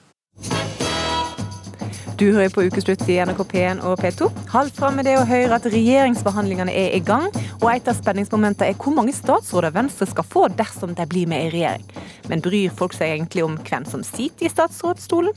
[2.22, 4.28] Du hører på Ukeslutt i NRK P1 og P2.
[4.52, 7.24] Hold fram med det å høre at regjeringsforhandlingene er i gang,
[7.56, 11.48] og et av spenningsmomentene er hvor mange statsråder Venstre skal få dersom de blir med
[11.48, 11.88] i regjering.
[12.30, 15.34] Men bryr folk seg egentlig om hvem som sitter i statsrådsstolen?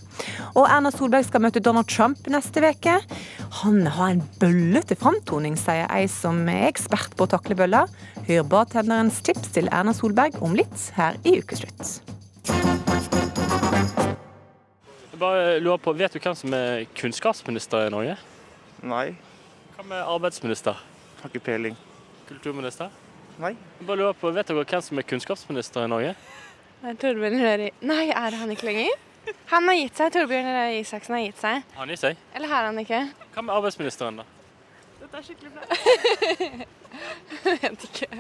[0.53, 2.99] Og Erna Solberg skal møte Donald Trump neste uke.
[3.63, 7.89] Han har en bøllete framtoning, sier ei som er ekspert på å takle bøller.
[8.29, 12.03] Hør bartenderens tips til Erna Solberg om litt her i Ukeslutt.
[15.15, 18.17] Jeg bare lurer på, Vet du hvem som er kunnskapsminister i Norge?
[18.83, 19.13] Nei.
[19.77, 20.81] Hva med arbeidsminister?
[21.21, 21.77] Har ikke peiling.
[22.27, 22.91] Kulturminister?
[23.39, 23.53] Nei.
[23.55, 26.17] Jeg bare lurer på, Vet dere hvem som er kunnskapsminister i Norge?
[26.83, 28.91] Torbjørn Røe Nei, er han ikke lenger?
[29.53, 30.11] Han har gitt seg.
[30.17, 31.71] Torbjørn Røe Isaksen har gitt seg.
[31.77, 32.27] Han gitt seg?
[32.35, 33.05] Eller har han ikke?
[33.37, 34.27] Hva med arbeidsministeren, da?
[34.99, 36.67] Dette er skikkelig bra.
[37.53, 38.11] Jeg vet ikke.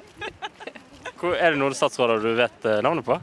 [1.18, 3.18] Hvor, er det noen statsråder du vet eh, navnet på?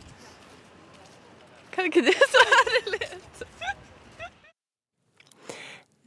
[1.72, 3.48] Kan ikke du svare litt?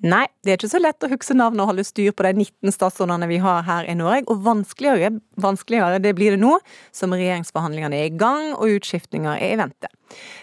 [0.04, 2.74] Nei, det er ikke så lett å huske navnet og holde styr på de 19
[2.74, 6.58] statsrådene vi har her i Norge, og vanskeligere, vanskeligere det blir det nå
[6.92, 9.88] som regjeringsforhandlingene er i gang og utskiftninger er i vente.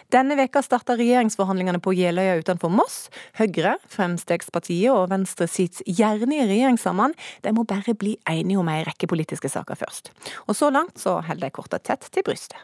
[0.09, 3.05] Denne veka starta regjeringsforhandlingene på Jeløya utenfor Moss.
[3.37, 7.13] Høyre, Fremskrittspartiet og Venstre sitter gjerne i regjering sammen,
[7.45, 10.09] de må bare bli enige om ei rekke politiske saker først.
[10.49, 12.57] Og så langt så holder de korta tett til brystet.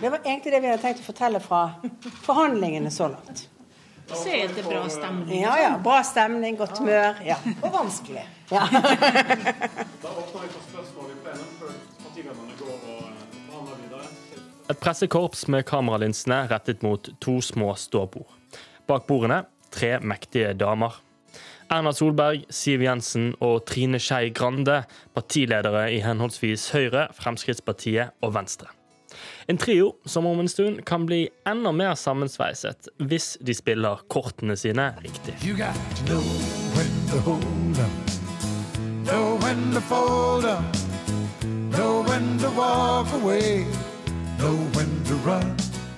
[0.00, 1.66] Det var egentlig det vi hadde tenkt å fortelle fra
[2.24, 3.50] forhandlingene så langt.
[4.08, 5.42] Så er det bra stemning.
[5.42, 5.70] Ja, ja.
[5.82, 7.16] Bra stemning, godt humør.
[7.24, 7.38] Ja.
[7.64, 8.26] Og vanskelig.
[8.52, 8.66] Ja.
[10.04, 14.12] da åpner vi for spørsmål i plenum før partilederne går og eh, forhandler videre.
[14.70, 18.28] Et pressekorps med kameralinsene rettet mot to små ståbord.
[18.86, 21.00] Bak bordene tre mektige damer.
[21.72, 24.82] Erna Solberg, Siv Jensen og Trine Skei Grande,
[25.16, 28.68] partiledere i henholdsvis Høyre, Fremskrittspartiet og Venstre.
[29.46, 34.56] En trio som om en stund kan bli enda mer sammensveiset hvis de spiller kortene
[34.56, 35.36] sine riktig.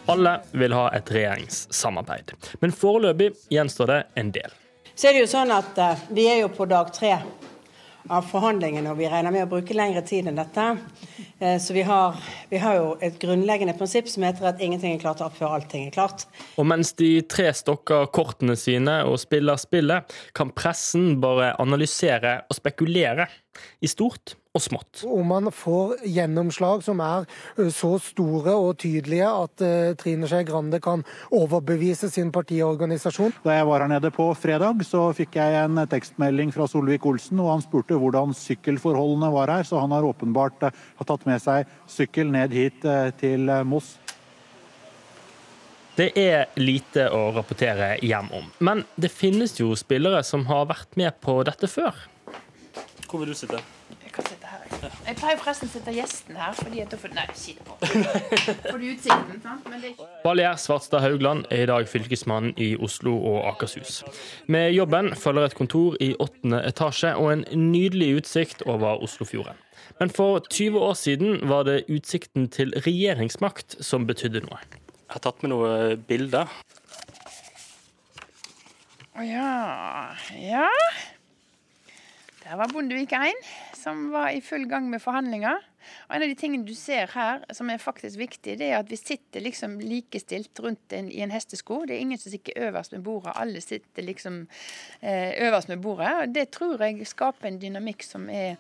[0.06, 4.54] Alle vil ha et regjeringssamarbeid, men foreløpig gjenstår det en del.
[4.96, 7.18] Så er det jo sånn at uh, Vi er jo på dag tre
[8.12, 10.66] av forhandlingene, og vi regner med å bruke lengre tid enn dette.
[11.38, 12.16] Eh, så vi har,
[12.50, 15.88] vi har, jo et grunnleggende prinsipp som heter at ingenting er klart opp før allting
[15.88, 16.26] er klart.
[16.56, 22.58] Og mens de tre stokker kortene sine og spiller spillet, kan pressen bare analysere og
[22.58, 23.28] spekulere
[23.80, 25.02] i stort og smått.
[25.04, 27.26] Om man får gjennomslag som er
[27.74, 33.34] så store og tydelige at uh, Trine Skei Grande kan overbevise sin partiorganisasjon.
[33.44, 37.52] Da jeg var her nede på fredag, så fikk jeg en tekstmelding fra Solvik-Olsen, og
[37.54, 42.32] han spurte hvordan sykkelforholdene var her, så han har åpenbart uh, tatt med seg sykkel
[42.34, 42.82] ned hit
[43.20, 43.92] til Moss.
[45.96, 50.98] Det er lite å rapportere hjem om, men det finnes jo spillere som har vært
[51.00, 51.96] med på dette før.
[53.06, 53.62] Hvor vil du sitte?
[55.06, 57.76] Jeg pleier forresten å sette gjesten her, fordi at da får Nei, sitt på.
[58.72, 59.68] Får du utsikten, sant?
[59.70, 64.00] Men det er ikke Valgjerd Svartstad Haugland er i dag fylkesmann i Oslo og Akershus.
[64.50, 69.62] Med jobben følger et kontor i åttende etasje og en nydelig utsikt over Oslofjorden.
[70.00, 74.58] Men for 20 år siden var det utsikten til regjeringsmakt som betydde noe.
[75.06, 76.50] Jeg har tatt med noen bilder.
[79.16, 79.50] Å ja.
[80.42, 80.66] Ja.
[82.46, 83.40] Der var Bondevik 1,
[83.74, 85.56] som var i full gang med forhandlinger.
[86.06, 88.90] Og En av de tingene du ser her som er faktisk viktig, det er at
[88.90, 91.80] vi sitter liksom likestilt rundt en, i en hestesko.
[91.86, 94.44] Det er ingen som sitter øverst med bordet, alle sitter liksom
[95.00, 96.12] eh, øverst med bordet.
[96.20, 98.54] Og Det tror jeg skaper en dynamikk som er,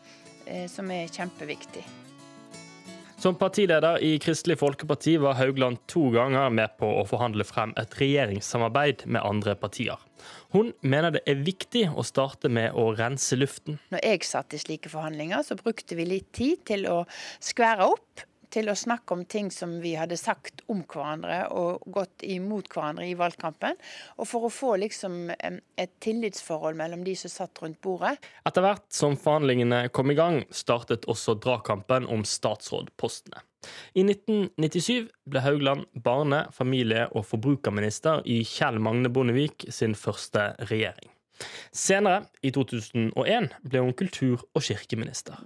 [0.46, 1.86] eh, som er kjempeviktig.
[3.22, 7.94] Som partileder i Kristelig Folkeparti var Haugland to ganger med på å forhandle frem et
[8.02, 10.05] regjeringssamarbeid med andre partier.
[10.54, 13.80] Hun mener det er viktig å starte med å rense luften.
[13.92, 17.02] Når jeg satt i slike forhandlinger, så brukte vi litt tid til å
[17.42, 18.26] skvære opp.
[18.56, 23.04] Til å snakke om ting som vi hadde sagt om hverandre og gått imot hverandre
[23.04, 23.74] i valgkampen.
[24.22, 28.14] Og for å få liksom et tillitsforhold mellom de som satt rundt bordet.
[28.48, 33.42] Etter hvert som forhandlingene kom i gang, startet også dragkampen om statsrådpostene.
[33.94, 41.15] I 1997 ble Haugland barne-, familie- og forbrukerminister i Kjell Magne Bondevik sin første regjering.
[41.72, 45.36] Senere, i 2001, ble hun kultur- og kirkeminister.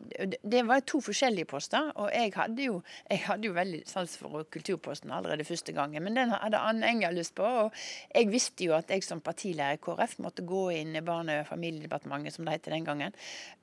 [0.42, 4.44] Det- var to forskjellige poster, og jeg hadde jo, jeg hadde jo veldig sans for
[4.53, 6.03] kulturposten allerede første gangen.
[6.03, 7.72] Men den hadde Anne Enger lyst på, og
[8.14, 11.46] jeg visste jo at jeg som partileder i KrF måtte gå inn i Barne- og
[11.46, 13.12] familiedepartementet, som det het den gangen,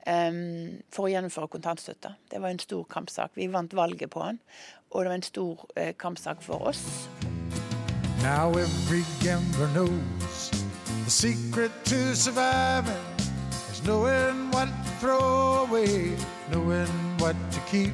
[0.06, 2.14] em, for å gjennomføre kontantstøtta.
[2.30, 3.30] Det var en stor kampsak.
[3.34, 4.40] Vi vant valget på den,
[4.90, 7.08] og det var en stor eh, kampsak for oss.
[8.22, 10.67] Now every gambler knows
[11.08, 13.04] the secret to surviving
[13.72, 16.12] is knowing what to throw away,
[16.52, 17.92] knowing what to keep.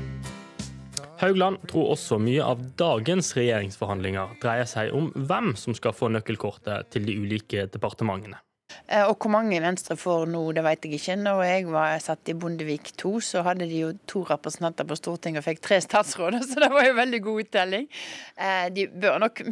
[1.20, 6.90] Haugland tror også mye av dagens regjeringsforhandlinger dreier seg om hvem som skal få nøkkelkortet
[6.90, 8.40] til de ulike departementene.
[8.88, 11.18] Eh, Og hvor mange Venstre får nå, det vet jeg ikke.
[11.22, 15.44] Når jeg var satt i Bondevik II, så hadde de jo to representanter på Stortinget
[15.44, 17.86] og fikk tre statsråder, så det var jo veldig god uttelling.
[18.34, 19.46] Eh, De bør nok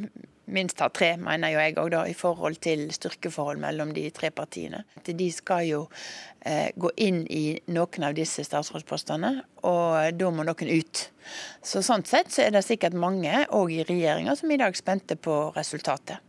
[0.54, 4.84] minst ha tre, mener jo jeg òg, i forhold til styrkeforhold mellom de tre partiene.
[5.04, 5.82] De skal jo
[6.46, 9.32] eh, gå inn i noen av disse statsrådspostene,
[9.68, 11.06] og da må noen ut.
[11.62, 14.82] Så Sånn sett så er det sikkert mange, òg i regjeringa, som i dag er
[14.82, 16.20] spente på resultatet.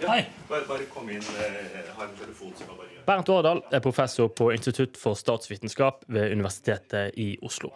[0.00, 0.22] Hei.
[0.48, 1.22] Bare, bare kom inn.
[1.22, 2.90] Ha en telefon som bare.
[3.06, 7.72] Bernt Årdal er professor på Institutt for statsvitenskap ved Universitetet i Oslo.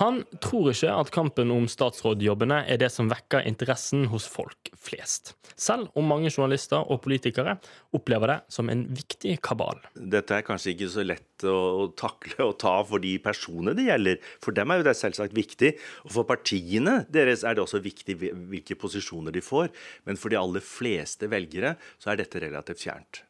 [0.00, 5.34] Han tror ikke at kampen om statsrådjobbene er det som vekker interessen hos folk flest,
[5.52, 7.58] selv om mange journalister og politikere
[7.92, 9.82] opplever det som en viktig kabal.
[9.92, 14.20] Dette er kanskje ikke så lett å, takle og ta for de personene det gjelder.
[14.42, 15.74] For dem er jo det selvsagt viktig.
[16.06, 19.68] Og for partiene deres er det også viktig hvilke posisjoner de får.
[20.08, 23.24] Men for de aller fleste velgere så er dette relativt fjernt.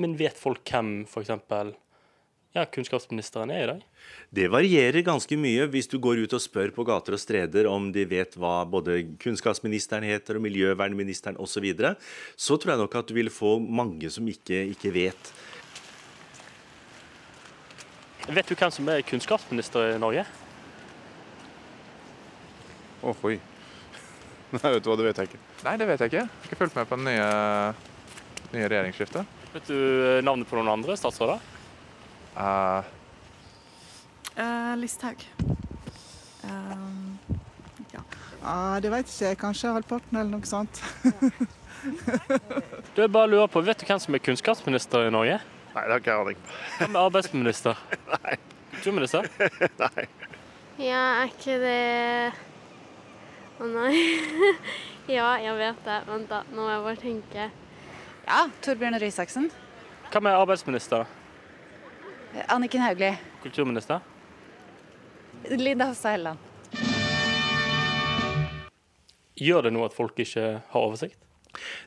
[0.00, 1.32] Men vet folk hvem f.eks.
[2.56, 3.80] Ja, kunnskapsministeren er i dag?
[4.32, 7.90] Det varierer ganske mye hvis du går ut og spør på gater og streder om
[7.92, 11.52] de vet hva både kunnskapsministeren heter og miljøvernministeren osv.
[11.56, 11.90] Så, videre.
[12.36, 15.28] så tror jeg nok at du vil få mange som ikke, ikke vet.
[18.28, 20.24] Vet du hvem som er kunnskapsminister i Norge?
[23.04, 23.34] Å, oi.
[24.56, 25.42] Nei, vet du hva, det vet jeg ikke.
[25.66, 26.24] Nei, det vet jeg ikke.
[26.24, 27.28] Jeg har ikke fulgt med på det nye,
[28.54, 29.36] nye regjeringsskiftet.
[29.58, 31.52] Vet du eh, navnet på noen andre statsråder?
[32.36, 32.92] Eh,
[34.36, 35.16] Uh, Listhaug.
[36.44, 37.18] Um,
[37.94, 38.02] ja.
[38.44, 39.38] Ah, det vet ikke jeg.
[39.40, 40.82] Kanskje halvparten eller noe sånt.
[42.96, 45.36] Du, jeg bare lurer på, Vet du hvem som er kunnskapsminister i Norge?
[45.74, 46.54] Nei, det har ikke jeg aning på.
[46.80, 47.82] Hvem er arbeidsminister?
[48.16, 48.36] Nei.
[48.72, 49.28] Kulturminister?
[49.84, 50.06] Nei.
[50.82, 51.76] Ja, er ikke det
[53.60, 53.92] Å nei.
[55.08, 56.00] ja, jeg vet det.
[56.08, 56.42] Vent, da.
[56.50, 57.46] Nå må jeg bare tenke.
[58.26, 59.48] Ja, Torbjørn Røe Isaksen.
[60.10, 61.06] Hvem er arbeidsminister?
[62.48, 63.18] Anniken Hauglie.
[63.42, 64.00] Kulturminister?
[65.50, 66.38] Linda Hofstad Helleland.
[69.36, 71.25] Gjør det noe at folk ikke har oversikt?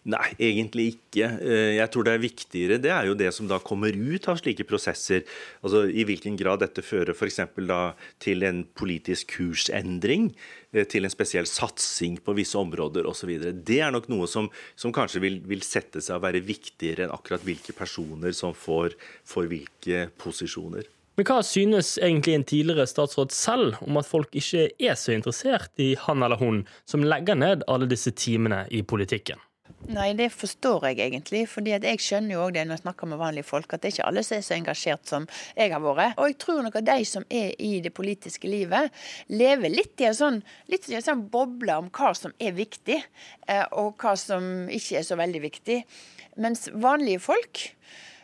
[0.10, 1.30] Nei, egentlig ikke.
[1.40, 4.40] Eh, Jeg tror det er viktigere det er jo det som da kommer ut av
[4.40, 5.26] slike prosesser.
[5.64, 7.42] Altså I hvilken grad dette fører f.eks.
[7.70, 7.82] da
[8.22, 10.32] til en politisk kursendring,
[10.74, 13.34] eh, til en spesiell satsing på visse områder osv.
[13.64, 17.16] Det er nok noe som, som kanskje vil, vil sette seg å være viktigere enn
[17.16, 20.88] akkurat hvilke personer som får, får hvilke posisjoner.
[21.20, 25.76] Men hva synes egentlig en tidligere statsråd selv om at folk ikke er så interessert
[25.76, 29.42] i han eller hun som legger ned alle disse timene i politikken?
[29.90, 31.48] Nei, det forstår jeg egentlig.
[31.50, 33.96] fordi jeg skjønner jo òg det når jeg snakker med vanlige folk, at det er
[33.96, 35.26] ikke alle som er så engasjert som
[35.58, 36.18] jeg har vært.
[36.18, 38.94] Og jeg tror nok at de som er i det politiske livet,
[39.34, 40.38] lever litt i en sånn,
[40.70, 43.00] litt i en sånn boble om hva som er viktig,
[43.48, 45.80] eh, og hva som ikke er så veldig viktig.
[46.38, 47.64] Mens vanlige folk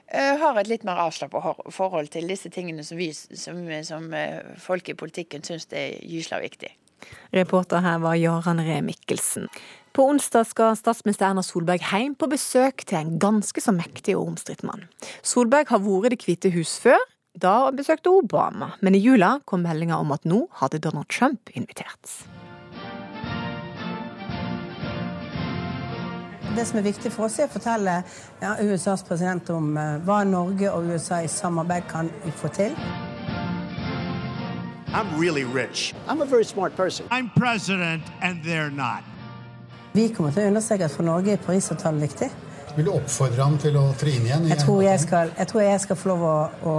[0.07, 4.37] eh, har et litt mer avslappa forhold til disse tingene som vi som, som eh,
[4.61, 6.69] folk i politikken syns er gysla viktig.
[7.33, 9.49] Reporter her var Jarand Ree Mikkelsen.
[9.95, 14.33] På onsdag skal statsminister Erna Solberg hjem på besøk til en ganske så mektig og
[14.33, 14.81] omstridt mann.
[15.23, 16.99] Solberg har vært i Det hvite hus før.
[17.31, 22.11] Da besøkte Obama, men i jula kom meldinga om at nå hadde Donald Trump invitert.
[26.55, 27.95] Det som er viktig for oss, er å fortelle
[28.43, 32.75] ja, USAs president om uh, hva Norge og USA i samarbeid kan få til.
[34.91, 35.93] I'm really rich.
[36.07, 37.07] I'm a very smart person.
[37.11, 39.14] I'm president, and they're not.
[39.95, 42.27] Vi kommer til å understreke at for Norge er Parisavtalen viktig.
[42.75, 44.49] Vil du oppfordre ham til å tre inn igjen?
[44.51, 46.33] Jeg tror jeg skal, jeg tror jeg skal få lov å,
[46.67, 46.73] å,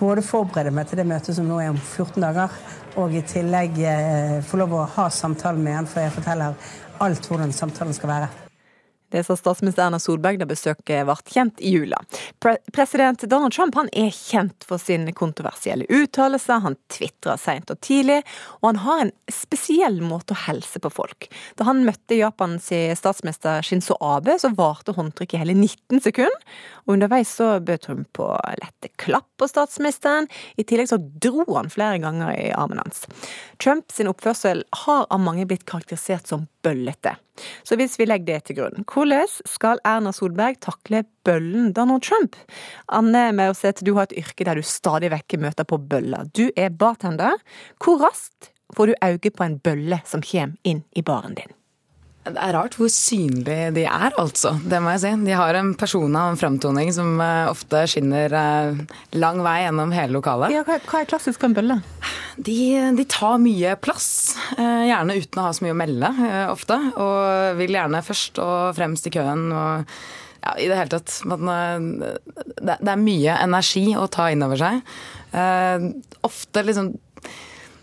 [0.00, 2.56] både forberede meg til det møtet som nå er om 14 dager,
[2.98, 6.58] og i tillegg eh, få lov å ha samtalen med han for jeg forteller
[7.06, 8.45] alt hvordan samtalen skal være.
[9.10, 12.00] Det sa statsminister Erna Solberg da besøket ble kjent i jula.
[12.42, 18.22] Pre president Donald Trump er kjent for sine kontroversielle uttalelser, han tvitrer seint og tidlig,
[18.60, 21.28] og han har en spesiell måte å helse på folk.
[21.58, 26.56] Da han møtte Japans statsminister Shinzo Abe, så varte håndtrykket i hele 19 sekunder,
[26.90, 28.30] underveis så bød Trump på
[28.62, 33.04] lette klapp på statsministeren, i tillegg så dro han flere ganger i armen hans.
[33.62, 37.16] Trumps oppførsel har av mange blitt karakterisert som bøllete.
[37.66, 42.38] Så hvis vi legger det til grunn, hvordan skal Erna Solberg takle bøllen Donald Trump?
[42.88, 46.30] Anne Maurseth, du har et yrke der du stadig vekk møter på bøller.
[46.36, 47.38] Du er bartender.
[47.82, 51.52] Hvor raskt får du øye på en bølle som kommer inn i baren din?
[52.26, 54.56] Det er rart hvor synlige de er, altså.
[54.66, 55.12] Det må jeg si.
[55.28, 58.80] De har en persona og en framtoning som uh, ofte skinner uh,
[59.14, 60.54] lang vei gjennom hele lokalet.
[60.54, 61.78] Ja, hva, er klassisk for en bølle?
[62.36, 62.58] De,
[62.98, 64.10] de tar mye plass.
[64.58, 66.12] Uh, gjerne uten å ha så mye å melde,
[66.50, 66.80] ofte.
[66.98, 69.46] Og vil gjerne først og fremst i køen.
[69.54, 69.96] og
[70.42, 71.20] ja, i det hele tatt.
[71.30, 74.82] Men det, det, er mye energi å ta inn over seg.
[76.26, 76.94] ofte liksom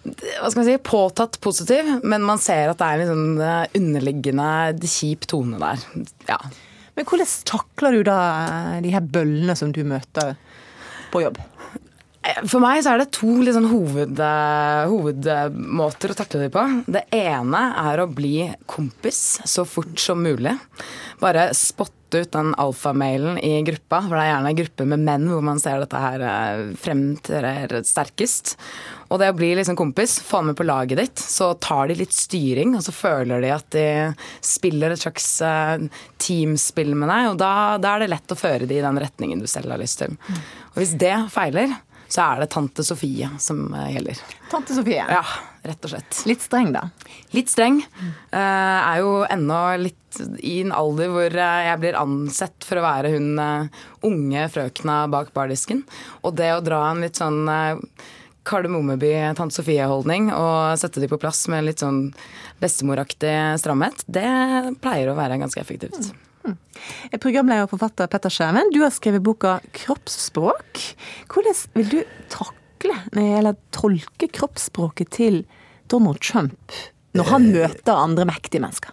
[0.03, 3.77] hva skal man si, påtatt positiv, men man ser at det er en sånn eh,
[3.79, 5.85] underliggende kjip tone der.
[6.27, 6.39] Ja.
[6.93, 8.17] Men hvordan takler du da
[8.83, 10.35] de her bøllene som du møter
[11.13, 11.39] på jobb?
[12.23, 16.63] Eh, for meg så er det to liksom hoved, eh, hovedmåter å takle det på.
[16.87, 20.55] Det ene er å bli kompis så fort som mulig.
[21.19, 25.43] Bare spotte ut den alfamailen i gruppa, for det er gjerne grupper med menn hvor
[25.43, 26.23] man ser dette her
[26.79, 28.55] fremtrer sterkest.
[29.09, 32.13] Og det å bli liksom kompis, få med på laget ditt, så tar de litt
[32.13, 33.87] styring, og så føler de at de
[34.41, 35.81] spiller et slags uh,
[36.17, 39.41] teamspill med deg, og da, da, er det lett å føre de i den retningen
[39.41, 40.15] du selv har lyst til.
[40.73, 41.75] Og hvis det feiler,
[42.13, 44.19] så er det tante Sofie som uh, gjelder.
[44.51, 45.01] Tante Sofie?
[45.01, 45.23] Ja,
[45.65, 46.21] rett og slett.
[46.29, 46.87] Litt streng, da?
[47.33, 47.79] Litt streng.
[48.29, 53.15] Uh, er jo ennå litt i en alder hvor jeg blir ansett for å være
[53.15, 53.31] hun
[54.05, 55.81] unge frøkna bak bardisken.
[56.21, 57.49] Og det å dra en litt sånn
[58.43, 62.11] Kardemommeby Tante Sofie-holdning og sette de på plass med litt sånn
[62.61, 64.27] bestemoraktig stramhet, det
[64.83, 66.11] pleier å være ganske effektivt.
[66.43, 66.57] Mm.
[67.23, 70.85] Programleder og forfatter Petter Skjerven, du har skrevet boka 'Kroppsspråk'.
[71.31, 71.99] Hvordan vil du
[72.33, 75.43] takle, eller tolke kroppsspråket til
[75.91, 76.75] Donald Trump
[77.13, 78.91] når han møter andre mektige mennesker?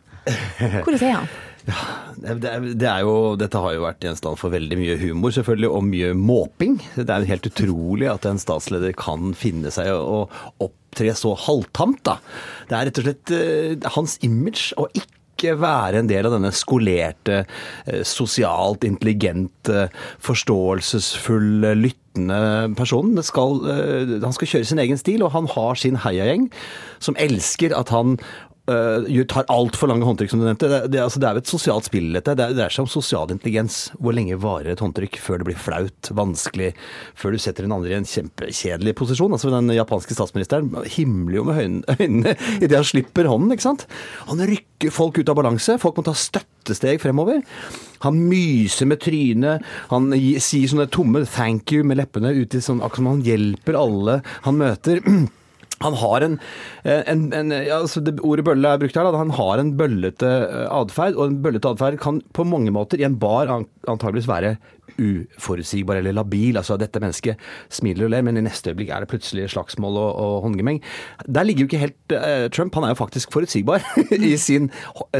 [0.59, 1.31] Hvordan er han?
[1.69, 5.69] Ja, det, det er jo, dette har jo vært gjenstand for veldig mye humor, selvfølgelig,
[5.69, 6.79] og mye måping.
[6.97, 10.25] Det er jo helt utrolig at en statsleder kan finne seg å
[10.65, 12.03] opptre så halvtamt.
[12.09, 12.17] da.
[12.71, 15.20] Det er rett og slett uh, hans image å ikke
[15.61, 17.43] være en del av denne skolerte,
[17.88, 19.88] uh, sosialt intelligente,
[20.26, 22.43] forståelsesfulle, lyttende
[22.78, 23.20] personen.
[23.26, 26.51] Skal, uh, han skal kjøre sin egen stil, og han har sin heiagjeng
[27.01, 28.18] som elsker at han
[28.71, 30.68] uh, tar altfor lange håndtrykk, som du nevnte.
[30.71, 32.37] Det, det, altså, det, er jo et sosialt spill, dette.
[32.39, 33.81] Det dreier seg om sosial intelligens.
[33.99, 36.73] Hvor lenge varer et håndtrykk før det blir flaut, vanskelig,
[37.18, 39.35] før du setter den andre i en kjempekjedelig posisjon?
[39.37, 43.87] Altså, Den japanske statsministeren himler jo med øynene idet han slipper hånden, ikke sant?
[44.31, 45.79] Han rykker folk ut av balanse.
[45.83, 47.43] Folk må ta støttesteg fremover.
[48.07, 50.09] Han myser med trynet, han
[50.41, 54.23] sier sånne tomme 'thank you' med leppene ut i sånn, akkurat som han hjelper alle
[54.47, 55.01] han møter.
[55.81, 56.35] Han har en,
[56.85, 59.07] en, en ja, altså det Ordet bølle er brukt her.
[59.07, 59.20] Da.
[59.20, 63.07] Han har en bøllete eh, atferd, og en bøllete atferd kan på mange måter i
[63.09, 64.59] en bar antageligvis være
[65.01, 66.59] uforutsigbar eller labil.
[66.61, 67.41] Altså dette mennesket
[67.72, 70.83] smiler og ler, men i neste øyeblikk er det plutselig slagsmål og, og håndgemeng.
[71.26, 72.74] Der ligger jo ikke helt eh, Trump.
[72.76, 73.85] Han er jo faktisk forutsigbar
[74.31, 74.70] i sin,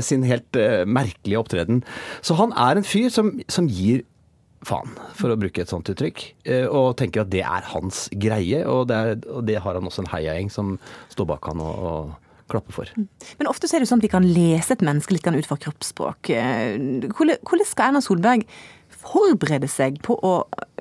[0.01, 1.85] sin helt eh, merkelige opptreden.
[2.21, 4.05] Så han er en fyr som, som gir
[4.67, 6.25] faen, for å bruke et sånt uttrykk.
[6.45, 9.89] Eh, og tenker at det er hans greie, og det, er, og det har han
[9.89, 10.75] også en heiagjeng som
[11.13, 12.91] står bak han og, og klapper for.
[12.99, 13.07] Mm.
[13.39, 16.33] Men ofte er det sånn at vi kan lese et menneske litt ut fra kroppsspråk.
[16.35, 16.77] Eh,
[17.15, 18.47] hvordan skal Erna Solberg
[19.01, 20.35] forberede seg på å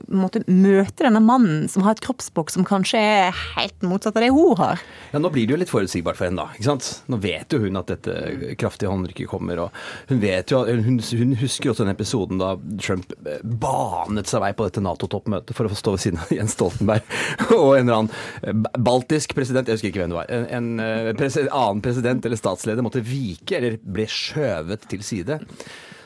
[0.09, 4.32] måtte møte denne mannen som har et kroppsspråk som kanskje er helt motsatt av det
[4.34, 4.82] hun har?
[5.13, 6.55] Ja, Nå blir det jo litt forutsigbart for henne, da.
[6.55, 6.89] ikke sant?
[7.11, 9.65] Nå vet jo hun at dette kraftige håndrykket kommer.
[9.65, 14.43] og Hun vet jo, hun, hun husker også den episoden da Trump eh, banet seg
[14.43, 17.05] vei på dette Nato-toppmøtet for å få stå ved siden av Jens Stoltenberg
[17.59, 18.13] og en eller annen
[18.43, 22.26] eh, baltisk president, jeg husker ikke hvem det var, en, en eh, president, annen president
[22.26, 25.39] eller statsleder måtte vike eller ble skjøvet til side.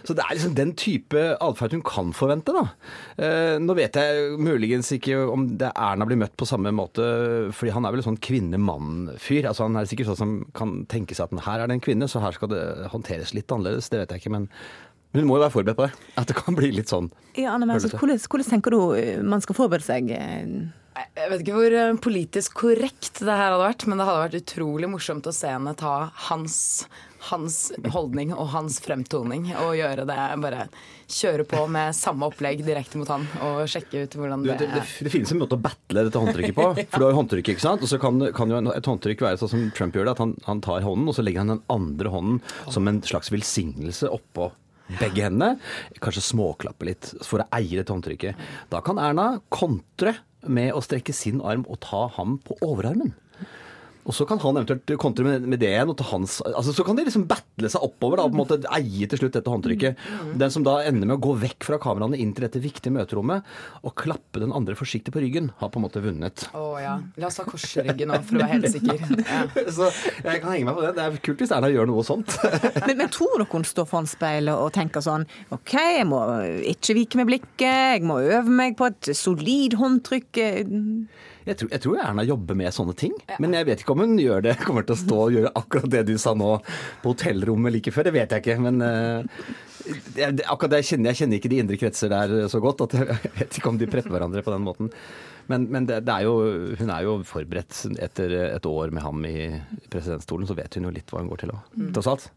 [0.03, 2.63] Så det er liksom den type atferd hun kan forvente, da.
[3.15, 7.05] Eh, nå vet jeg muligens ikke om det Erna blir møtt på samme måte,
[7.55, 9.47] fordi han er vel en sånn kvinne-mann-fyr.
[9.49, 12.09] Altså Han er sikkert sånn som kan tenke seg at her er det en kvinne,
[12.11, 13.91] så her skal det håndteres litt annerledes.
[13.93, 14.49] Det vet jeg ikke, men
[15.13, 16.05] hun må jo være forberedt på det.
[16.19, 17.11] At det kan bli litt sånn.
[17.37, 18.79] Ja, Anne Merce, hvordan, hvordan tenker du
[19.23, 20.09] man skal forberede seg?
[20.93, 24.39] Jeg vet ikke hvor eh, politisk korrekt det her hadde vært, men det hadde vært
[24.41, 25.95] utrolig morsomt å se henne ta
[26.27, 26.57] hans
[27.29, 27.57] hans
[27.93, 30.65] holdning og hans fremtoning og gjøre det bare
[31.13, 34.83] kjøre på med samme opplegg direkte mot han og sjekke ut hvordan det, det, det,
[35.05, 36.67] det finnes en måte å battle dette håndtrykket på.
[36.91, 37.85] For du har jo håndtrykk, ikke sant.
[37.85, 40.35] Og så kan, kan, jo et håndtrykk være sånn som Trump gjør det, at han,
[40.47, 42.43] han tar hånden, og så legger han den andre hånden
[42.73, 44.51] som en slags velsignelse oppå
[44.99, 45.57] begge hendene.
[46.03, 48.47] Kanskje småklappe litt for å eie dette håndtrykket.
[48.73, 53.13] Da kan Erna kontre med å strekke sin arm og ta ham på overarmen.
[54.03, 55.91] Og så kan han eventuelt kontre med, med det igjen.
[55.91, 58.41] og ta hans, altså Så kan de liksom battle seg oppover da, og på en
[58.41, 59.99] måte eie til slutt dette håndtrykket.
[59.99, 60.33] Mm.
[60.41, 63.47] Den som da ender med å gå vekk fra kameraene inn til dette viktige møterommet
[63.83, 66.45] og klappe den andre forsiktig på ryggen, har på en måte vunnet.
[66.51, 66.97] Å oh, ja.
[67.21, 69.03] La oss ha korsryggen nå, for å være helt sikker.
[69.23, 69.43] Ja.
[69.71, 69.89] så
[70.19, 70.93] jeg kan henge meg på det.
[70.97, 72.37] Det er kult hvis Erna gjør noe sånt.
[72.87, 76.23] men, men tror dere hun står foran speilet og tenker sånn OK, jeg må
[76.73, 80.43] ikke vike med blikket, jeg må øve meg på et solid håndtrykk.
[81.43, 83.13] Jeg tror, jeg tror, Erna jobber med sånne ting.
[83.27, 83.37] Ja.
[83.43, 85.91] Men jeg vet ikke om hun gjør det, kommer til å stå og gjøre akkurat
[85.91, 86.55] det du sa nå
[87.03, 88.07] på hotellrommet like før.
[88.07, 88.57] Det vet jeg ikke.
[88.63, 89.43] Men uh,
[90.15, 92.97] jeg, akkurat det jeg kjenner, jeg kjenner ikke de indre kretser der så godt at
[92.99, 94.93] jeg vet ikke om de prepper hverandre på den måten.
[95.51, 96.37] Men, men det, det er jo,
[96.79, 99.49] hun er jo forberedt etter et år med ham i
[99.91, 101.91] presidentstolen, så vet hun jo litt hva hun går til òg, mm.
[101.97, 102.29] tross alt.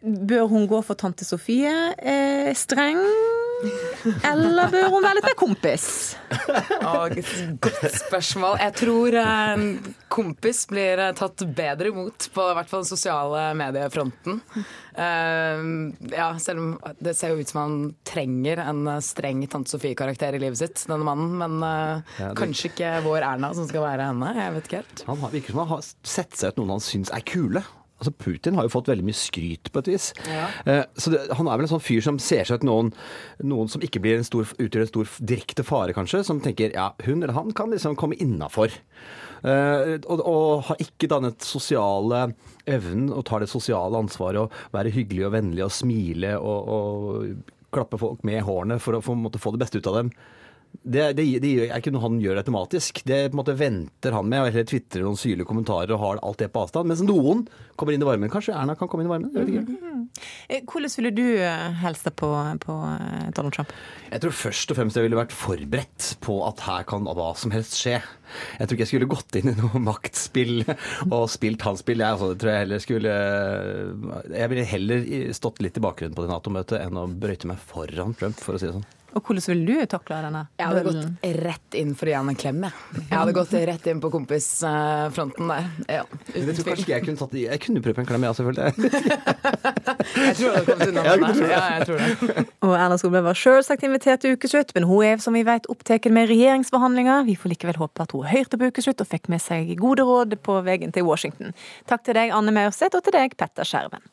[0.00, 1.72] Bør hun gå for tante Sofie?
[1.96, 3.00] Eh, streng?
[4.24, 5.86] Eller bør hun være litt mer kompis?
[6.80, 7.16] Og,
[7.62, 8.58] godt spørsmål.
[8.62, 9.64] Jeg tror eh,
[10.12, 14.40] kompis blir eh, tatt bedre imot på i hvert fall den sosiale mediefronten.
[14.90, 19.72] Uh, ja, selv om det ser jo ut som han trenger en eh, streng tante
[19.72, 21.36] Sofie-karakter i livet sitt, denne mannen.
[21.40, 22.36] Men uh, ja, det...
[22.40, 24.32] kanskje ikke vår Erna som skal være henne.
[24.38, 25.04] Jeg vet ikke helt.
[25.10, 27.64] Han virker som han har sett seg ut noen han syns er kule.
[28.00, 30.10] Altså Putin har jo fått veldig mye skryt på et vis.
[30.24, 30.46] Ja.
[30.64, 32.94] Eh, så det, Han er vel en sånn fyr som ser seg ut noen,
[33.44, 36.22] noen som ikke blir en stor, utgjør en stor direkte fare, kanskje.
[36.26, 38.72] Som tenker ja, hun eller han kan liksom komme innafor.
[39.44, 42.30] Eh, og, og, har ikke dannet sosiale
[42.68, 47.70] evnen og tar det sosiale ansvaret å være hyggelig og vennlig og smile og, og
[47.72, 50.12] klappe folk med hårene for å få, måtte, få det beste ut av dem.
[50.82, 53.02] Det, det, det, er ikke noe han gjør automatisk.
[53.04, 56.40] Det på en måte venter han med, eller tvitrer noen syrlige kommentarer og har alt
[56.40, 56.88] det på avstand.
[56.88, 57.44] Mens noen
[57.76, 58.32] kommer inn i varmen.
[58.32, 59.32] Kanskje Erna kan komme inn i varmen?
[59.34, 59.76] Jeg vet ikke.
[59.76, 60.06] Mm-hmm.
[60.48, 62.30] Eh, hvordan ville du eh, helst på,
[62.64, 63.74] på eh, Donald Trump?
[64.08, 67.52] Jeg tror først og fremst jeg ville vært forberedt på at her kan hva som
[67.54, 67.98] helst skje.
[68.56, 70.64] Jeg tror ikke jeg skulle gått inn i noe maktspill
[71.10, 72.00] og spilt hans spill.
[72.02, 73.18] Jeg, altså, tror jeg heller skulle
[74.32, 78.16] Jeg ville heller stått litt i bakgrunnen på det Nato-møtet enn å brøyte meg foran
[78.16, 78.88] Trump, for å si det sånn.
[79.14, 80.42] Og hvordan ville du takla denne?
[80.60, 82.60] Jeg hadde gått rett inn for å gi han en klem.
[82.66, 83.00] Jeg.
[83.00, 85.68] jeg hadde gått rett inn på kompisfronten der.
[85.90, 86.04] Ja,
[86.34, 88.90] jeg tror kanskje jeg kunne tatt Jeg kunne prøvd på en klem, ja, selvfølgelig.
[90.28, 91.48] jeg tror det hadde kommet unna med det.
[91.50, 92.46] Ja, jeg tror det.
[92.60, 96.06] Og Erna Solberg var selvsagt invitert til ukeslutt, men hun er som vi vet opptatt
[96.14, 97.26] med regjeringsforhandlinger.
[97.26, 100.38] Vi får likevel håpe at hun hørte på ukeslutt og fikk med seg gode råd
[100.44, 101.54] på veien til Washington.
[101.90, 104.04] Takk til deg, Anne Maurseth, og til deg, Petter Skjerven.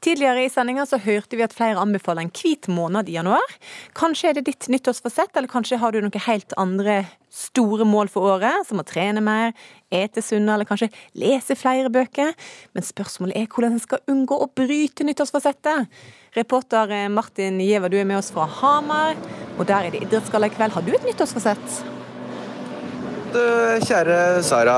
[0.00, 3.56] Tidligere i sendinga så hørte vi at flere anbefaler en hvit måned i januar.
[3.98, 8.26] Kanskje er det ditt nyttårsforsett, eller kanskje har du noen helt andre store mål for
[8.32, 9.52] året, som å trene mer,
[9.94, 10.90] ete sunnere, eller kanskje
[11.20, 12.32] lese flere bøker.
[12.74, 16.02] Men spørsmålet er hvordan en skal unngå å bryte nyttårsforsettet.
[16.38, 19.18] Reporter Martin Giæver, du er med oss fra Hamar,
[19.58, 20.78] og der er det idrettsgalla i kveld.
[20.78, 21.99] Har du et nyttårsforsett?
[23.30, 23.42] Du,
[23.86, 24.76] kjære Sara.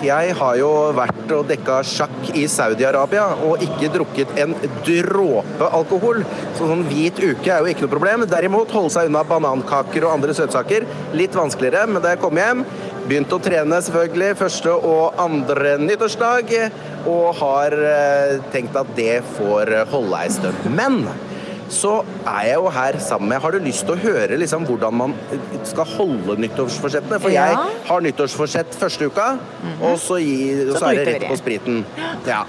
[0.00, 4.54] Jeg har jo vært og dekka sjakk i Saudi-Arabia og ikke drukket en
[4.86, 6.22] dråpe alkohol.
[6.56, 8.24] Så sånn hvit uke er jo ikke noe problem.
[8.30, 10.88] Derimot holde seg unna banankaker og andre søtsaker.
[11.18, 12.64] Litt vanskeligere, men da jeg kom hjem
[13.08, 16.50] Begynte å trene selvfølgelig første og andre nyttårsdag,
[17.08, 20.66] og har eh, tenkt at det får holde ei stund.
[20.76, 21.06] Men
[21.72, 21.92] så
[22.24, 25.16] er jeg jo her sammen med Har du lyst til å høre liksom hvordan man
[25.68, 27.20] skal holde nyttårsforsettene?
[27.22, 27.58] For jeg
[27.88, 29.34] har nyttårsforsett første uka,
[29.80, 30.38] og så, gi,
[30.68, 31.84] og Så så er det rett på spriten.
[32.28, 32.44] Ja.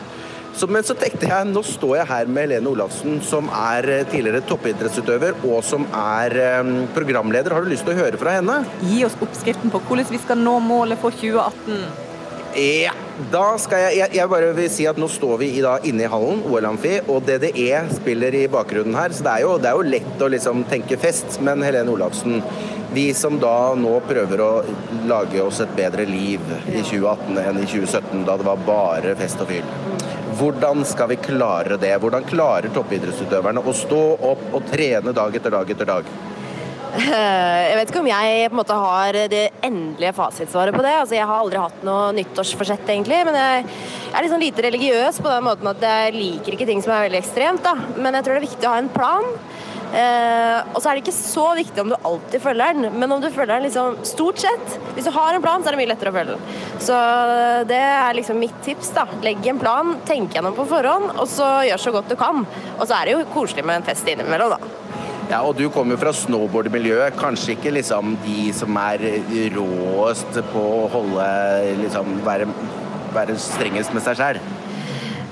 [0.60, 4.02] Så, men så tenkte jeg, nå står jeg her med Helene Olafsen, som er eh,
[4.10, 7.56] tidligere toppidrettsutøver, og som er um, programleder.
[7.56, 8.58] Har du lyst til å høre fra henne?
[8.84, 12.09] Gi oss oppskriften på hvordan vi skal nå målet for 2018.
[12.58, 12.92] Ja,
[13.30, 16.08] da skal jeg, jeg Jeg bare vil si at nå står vi i, da, inne
[16.08, 19.14] i hallen, OL Amfi, og DDE spiller i bakgrunnen her.
[19.14, 21.38] Så det er jo, det er jo lett å liksom tenke fest.
[21.46, 22.42] Men Helene Olafsen,
[22.96, 24.50] vi som da nå prøver å
[25.10, 26.42] lage oss et bedre liv
[26.72, 29.70] i 2018 enn i 2017, da det var bare fest og fyll.
[30.40, 31.94] Hvordan skal vi klare det?
[32.02, 36.12] Hvordan klarer toppidrettsutøverne å stå opp og trene dag etter dag etter dag?
[36.90, 40.96] Jeg vet ikke om jeg på en måte har det endelige fasitsvaret på det.
[41.04, 43.22] Altså, jeg har aldri hatt noe nyttårsforsett, egentlig.
[43.28, 43.66] Men jeg,
[44.10, 47.22] er liksom lite religiøs på den måten at jeg liker ikke ting som er veldig
[47.22, 47.66] ekstremt.
[47.66, 47.76] Da.
[48.00, 49.30] Men jeg tror det er viktig å ha en plan.
[49.90, 53.22] Eh, og så er det ikke så viktig om du alltid følger den, men om
[53.22, 54.76] du følger den liksom stort sett.
[54.98, 56.60] Hvis du har en plan, så er det mye lettere å følge den.
[56.90, 56.98] Så
[57.70, 58.94] det er liksom mitt tips.
[58.98, 59.08] da.
[59.26, 62.46] Legg en plan, tenk gjennom på forhånd, og så gjør så godt du kan.
[62.78, 64.79] Og så er det jo koselig med en fest innimellom, da.
[65.30, 67.14] Ja, og du kommer jo fra snowboardmiljøet.
[67.20, 69.04] Kanskje ikke liksom de som er
[69.54, 71.28] råest på å holde
[71.84, 72.48] liksom være,
[73.14, 74.40] være strengest med seg sjøl.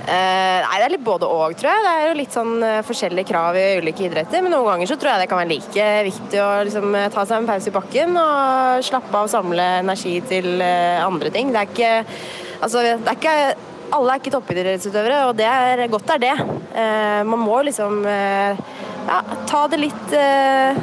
[0.07, 1.83] Uh, nei, det er litt både og, tror jeg.
[1.83, 4.43] Det er jo litt sånn uh, forskjellige krav i ulike idretter.
[4.45, 7.25] Men noen ganger så tror jeg det kan være like viktig å liksom, eh, ta
[7.27, 11.51] seg en pause i bakken og slappe av og samle energi til uh, andre ting.
[11.51, 11.95] Det er ikke
[12.57, 13.65] Altså, det er ikke
[13.95, 16.35] alle er ikke toppidrettsutøvere, og det er godt er det.
[16.77, 18.59] Eh, man må liksom eh,
[19.07, 20.79] ja, ta det litt eh,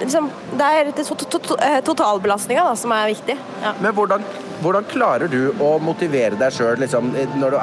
[0.00, 3.36] liksom, Det er to, to, to, eh, totalbelastninga da, som er viktig.
[3.62, 3.74] Ja.
[3.82, 4.24] Men hvordan,
[4.62, 7.58] hvordan klarer du å motivere deg sjøl liksom, når,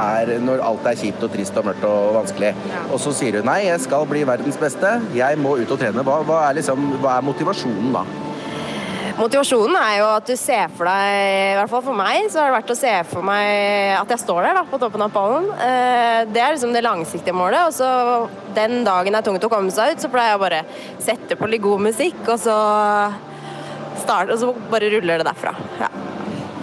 [0.45, 2.53] når alt er kjipt og trist og mørkt og vanskelig?
[2.89, 6.05] Og så sier du nei, jeg skal bli verdens beste, jeg må ut og trene.
[6.05, 8.05] Hva, hva, er, liksom, hva er motivasjonen da?
[9.15, 11.19] Motivasjonen er jo at du ser for deg,
[11.53, 14.21] i hvert fall for meg, så har det vært å se for meg at jeg
[14.25, 15.45] står der da, på toppen av pallen.
[15.55, 17.61] Eh, Det er liksom det langsiktige målet.
[17.69, 17.87] Og så
[18.57, 20.59] den dagen det er tungt å komme seg ut, så pleier jeg å bare
[20.99, 22.57] sette på litt god musikk, og så
[24.03, 25.55] starte, og så bare ruller det derfra.
[25.79, 25.89] Ja.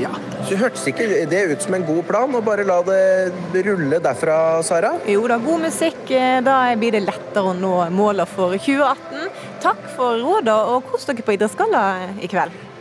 [0.01, 0.09] Ja,
[0.49, 4.37] så Hørtes ikke det ut som en god plan, å bare la det rulle derfra,
[4.65, 4.95] Sara?
[5.09, 6.05] Jo da, god musikk.
[6.11, 9.29] eh, Da blir det lettere å nå målene for 2018.
[9.63, 11.83] Takk for rådet, og kos dere på Idrettsgalla
[12.19, 12.72] i kveld.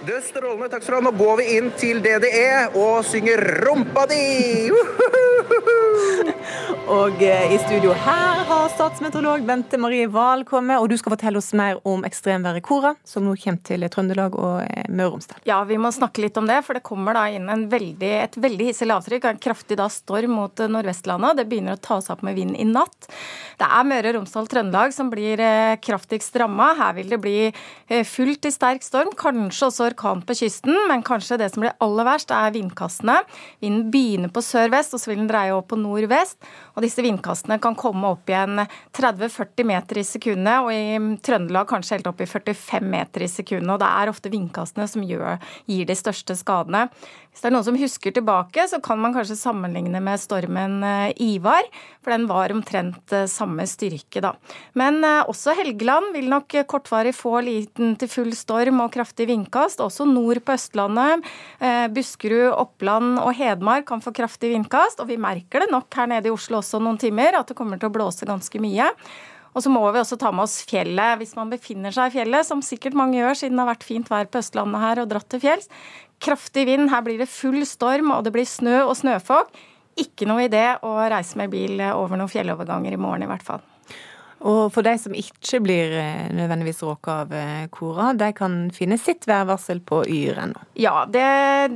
[0.00, 0.68] Det er strålende.
[0.72, 1.10] Takk skal du ha.
[1.10, 4.72] Nå går vi inn til DDE og synger 'Rumpa di'!
[6.90, 11.38] Og eh, i studio her har statsmeteorolog Bente Marie Wahl kommet, og du skal fortelle
[11.38, 15.42] oss mer om ekstremværet Kora, som nå kommer til Trøndelag og eh, Møre og Romsdal.
[15.46, 18.38] Ja, vi må snakke litt om det, for det kommer da inn en veldig, et
[18.40, 19.28] veldig hissig lavtrykk.
[19.30, 21.38] En kraftig da storm mot eh, Nordvestlandet.
[21.38, 23.10] Det begynner å ta seg opp med vind i natt.
[23.60, 25.44] Det er Møre og Romsdal Trøndelag som blir
[25.84, 26.72] kraftigst ramma.
[26.80, 27.38] Her vil det bli
[28.08, 30.76] fullt til sterk storm, kanskje også orkan på kysten.
[30.90, 33.20] Men kanskje det som blir aller verst, er vindkastene.
[33.62, 36.38] Vinden begynner på sør-vest, og så vil den dreie opp på nord-vest.
[36.80, 38.62] Og disse vindkastene kan komme opp igjen
[38.96, 43.74] 30-40 meter i sekundet, og i Trøndelag kanskje helt opp i 45 meter i sekundet.
[43.74, 45.36] Og det er ofte vindkastene som gjør,
[45.68, 46.86] gir de største skadene.
[47.30, 51.12] Hvis det er noen som husker tilbake, så kan man kanskje sammenligne med stormen eh,
[51.22, 51.68] Ivar,
[52.02, 54.32] for den var omtrent eh, samme styrke, da.
[54.80, 59.84] Men eh, også Helgeland vil nok kortvarig få liten til full storm og kraftig vindkast.
[59.84, 61.28] Også nord på Østlandet.
[61.94, 66.30] Buskerud, Oppland og Hedmark kan få kraftig vindkast, og vi merker det nok her nede
[66.30, 68.86] i Oslo også noen timer, at det kommer til å blåse ganske mye.
[69.50, 71.18] Og så må vi også ta med oss fjellet.
[71.18, 74.12] Hvis man befinner seg i fjellet, som sikkert mange gjør siden det har vært fint
[74.12, 75.66] vær på Østlandet her og dratt til fjells,
[76.22, 79.50] kraftig vind, her blir det full storm og det blir snø og snøfokk.
[79.98, 83.69] Ikke noe idé å reise med bil over noen fjelloverganger i morgen i hvert fall.
[84.40, 88.96] Og for de som ikke blir eh, nødvendigvis råka av eh, Kora, de kan finne
[89.00, 90.62] sitt værvarsel på yr.no.
[90.80, 91.24] Ja, det,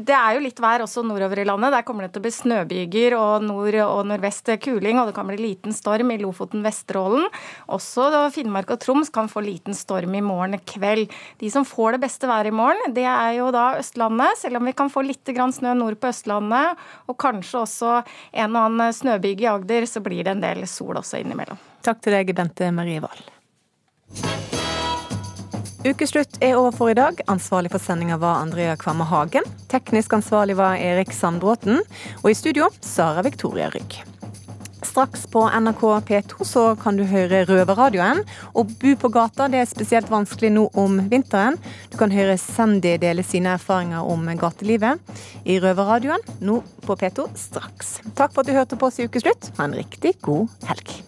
[0.08, 1.74] det er jo litt vær også nordover i landet.
[1.74, 5.28] Der kommer det til å bli snøbyger og nord- og nordvest kuling, og det kan
[5.28, 7.28] bli liten storm i Lofoten, Vesterålen.
[7.74, 11.12] Også Finnmark og Troms kan få liten storm i morgen kveld.
[11.42, 14.70] De som får det beste været i morgen, det er jo da Østlandet, selv om
[14.70, 17.92] vi kan få litt snø nord på Østlandet, og kanskje også
[18.32, 21.60] en og annen snøbyge i Agder, så blir det en del sol også innimellom.
[21.84, 23.20] Takk til deg, Bente Marie Wahl.
[25.84, 27.18] Ukeslutt er over for i dag.
[27.28, 29.44] Ansvarlig for sendinga var Andrea Kvamme Hagen.
[29.68, 31.82] Teknisk ansvarlig var Erik Sandbråten.
[32.22, 33.98] Og i studio Sara Victoria Rygg.
[34.84, 38.24] Straks på NRK P2 så kan du høre Røverradioen.
[38.56, 41.60] Å bo på gata det er spesielt vanskelig nå om vinteren.
[41.92, 45.02] Du kan høre Sandy dele sine erfaringer om gatelivet
[45.44, 47.98] i Røverradioen nå på P2 straks.
[48.14, 49.52] Takk for at du hørte på oss i Ukeslutt.
[49.58, 51.02] Ha en riktig god helg.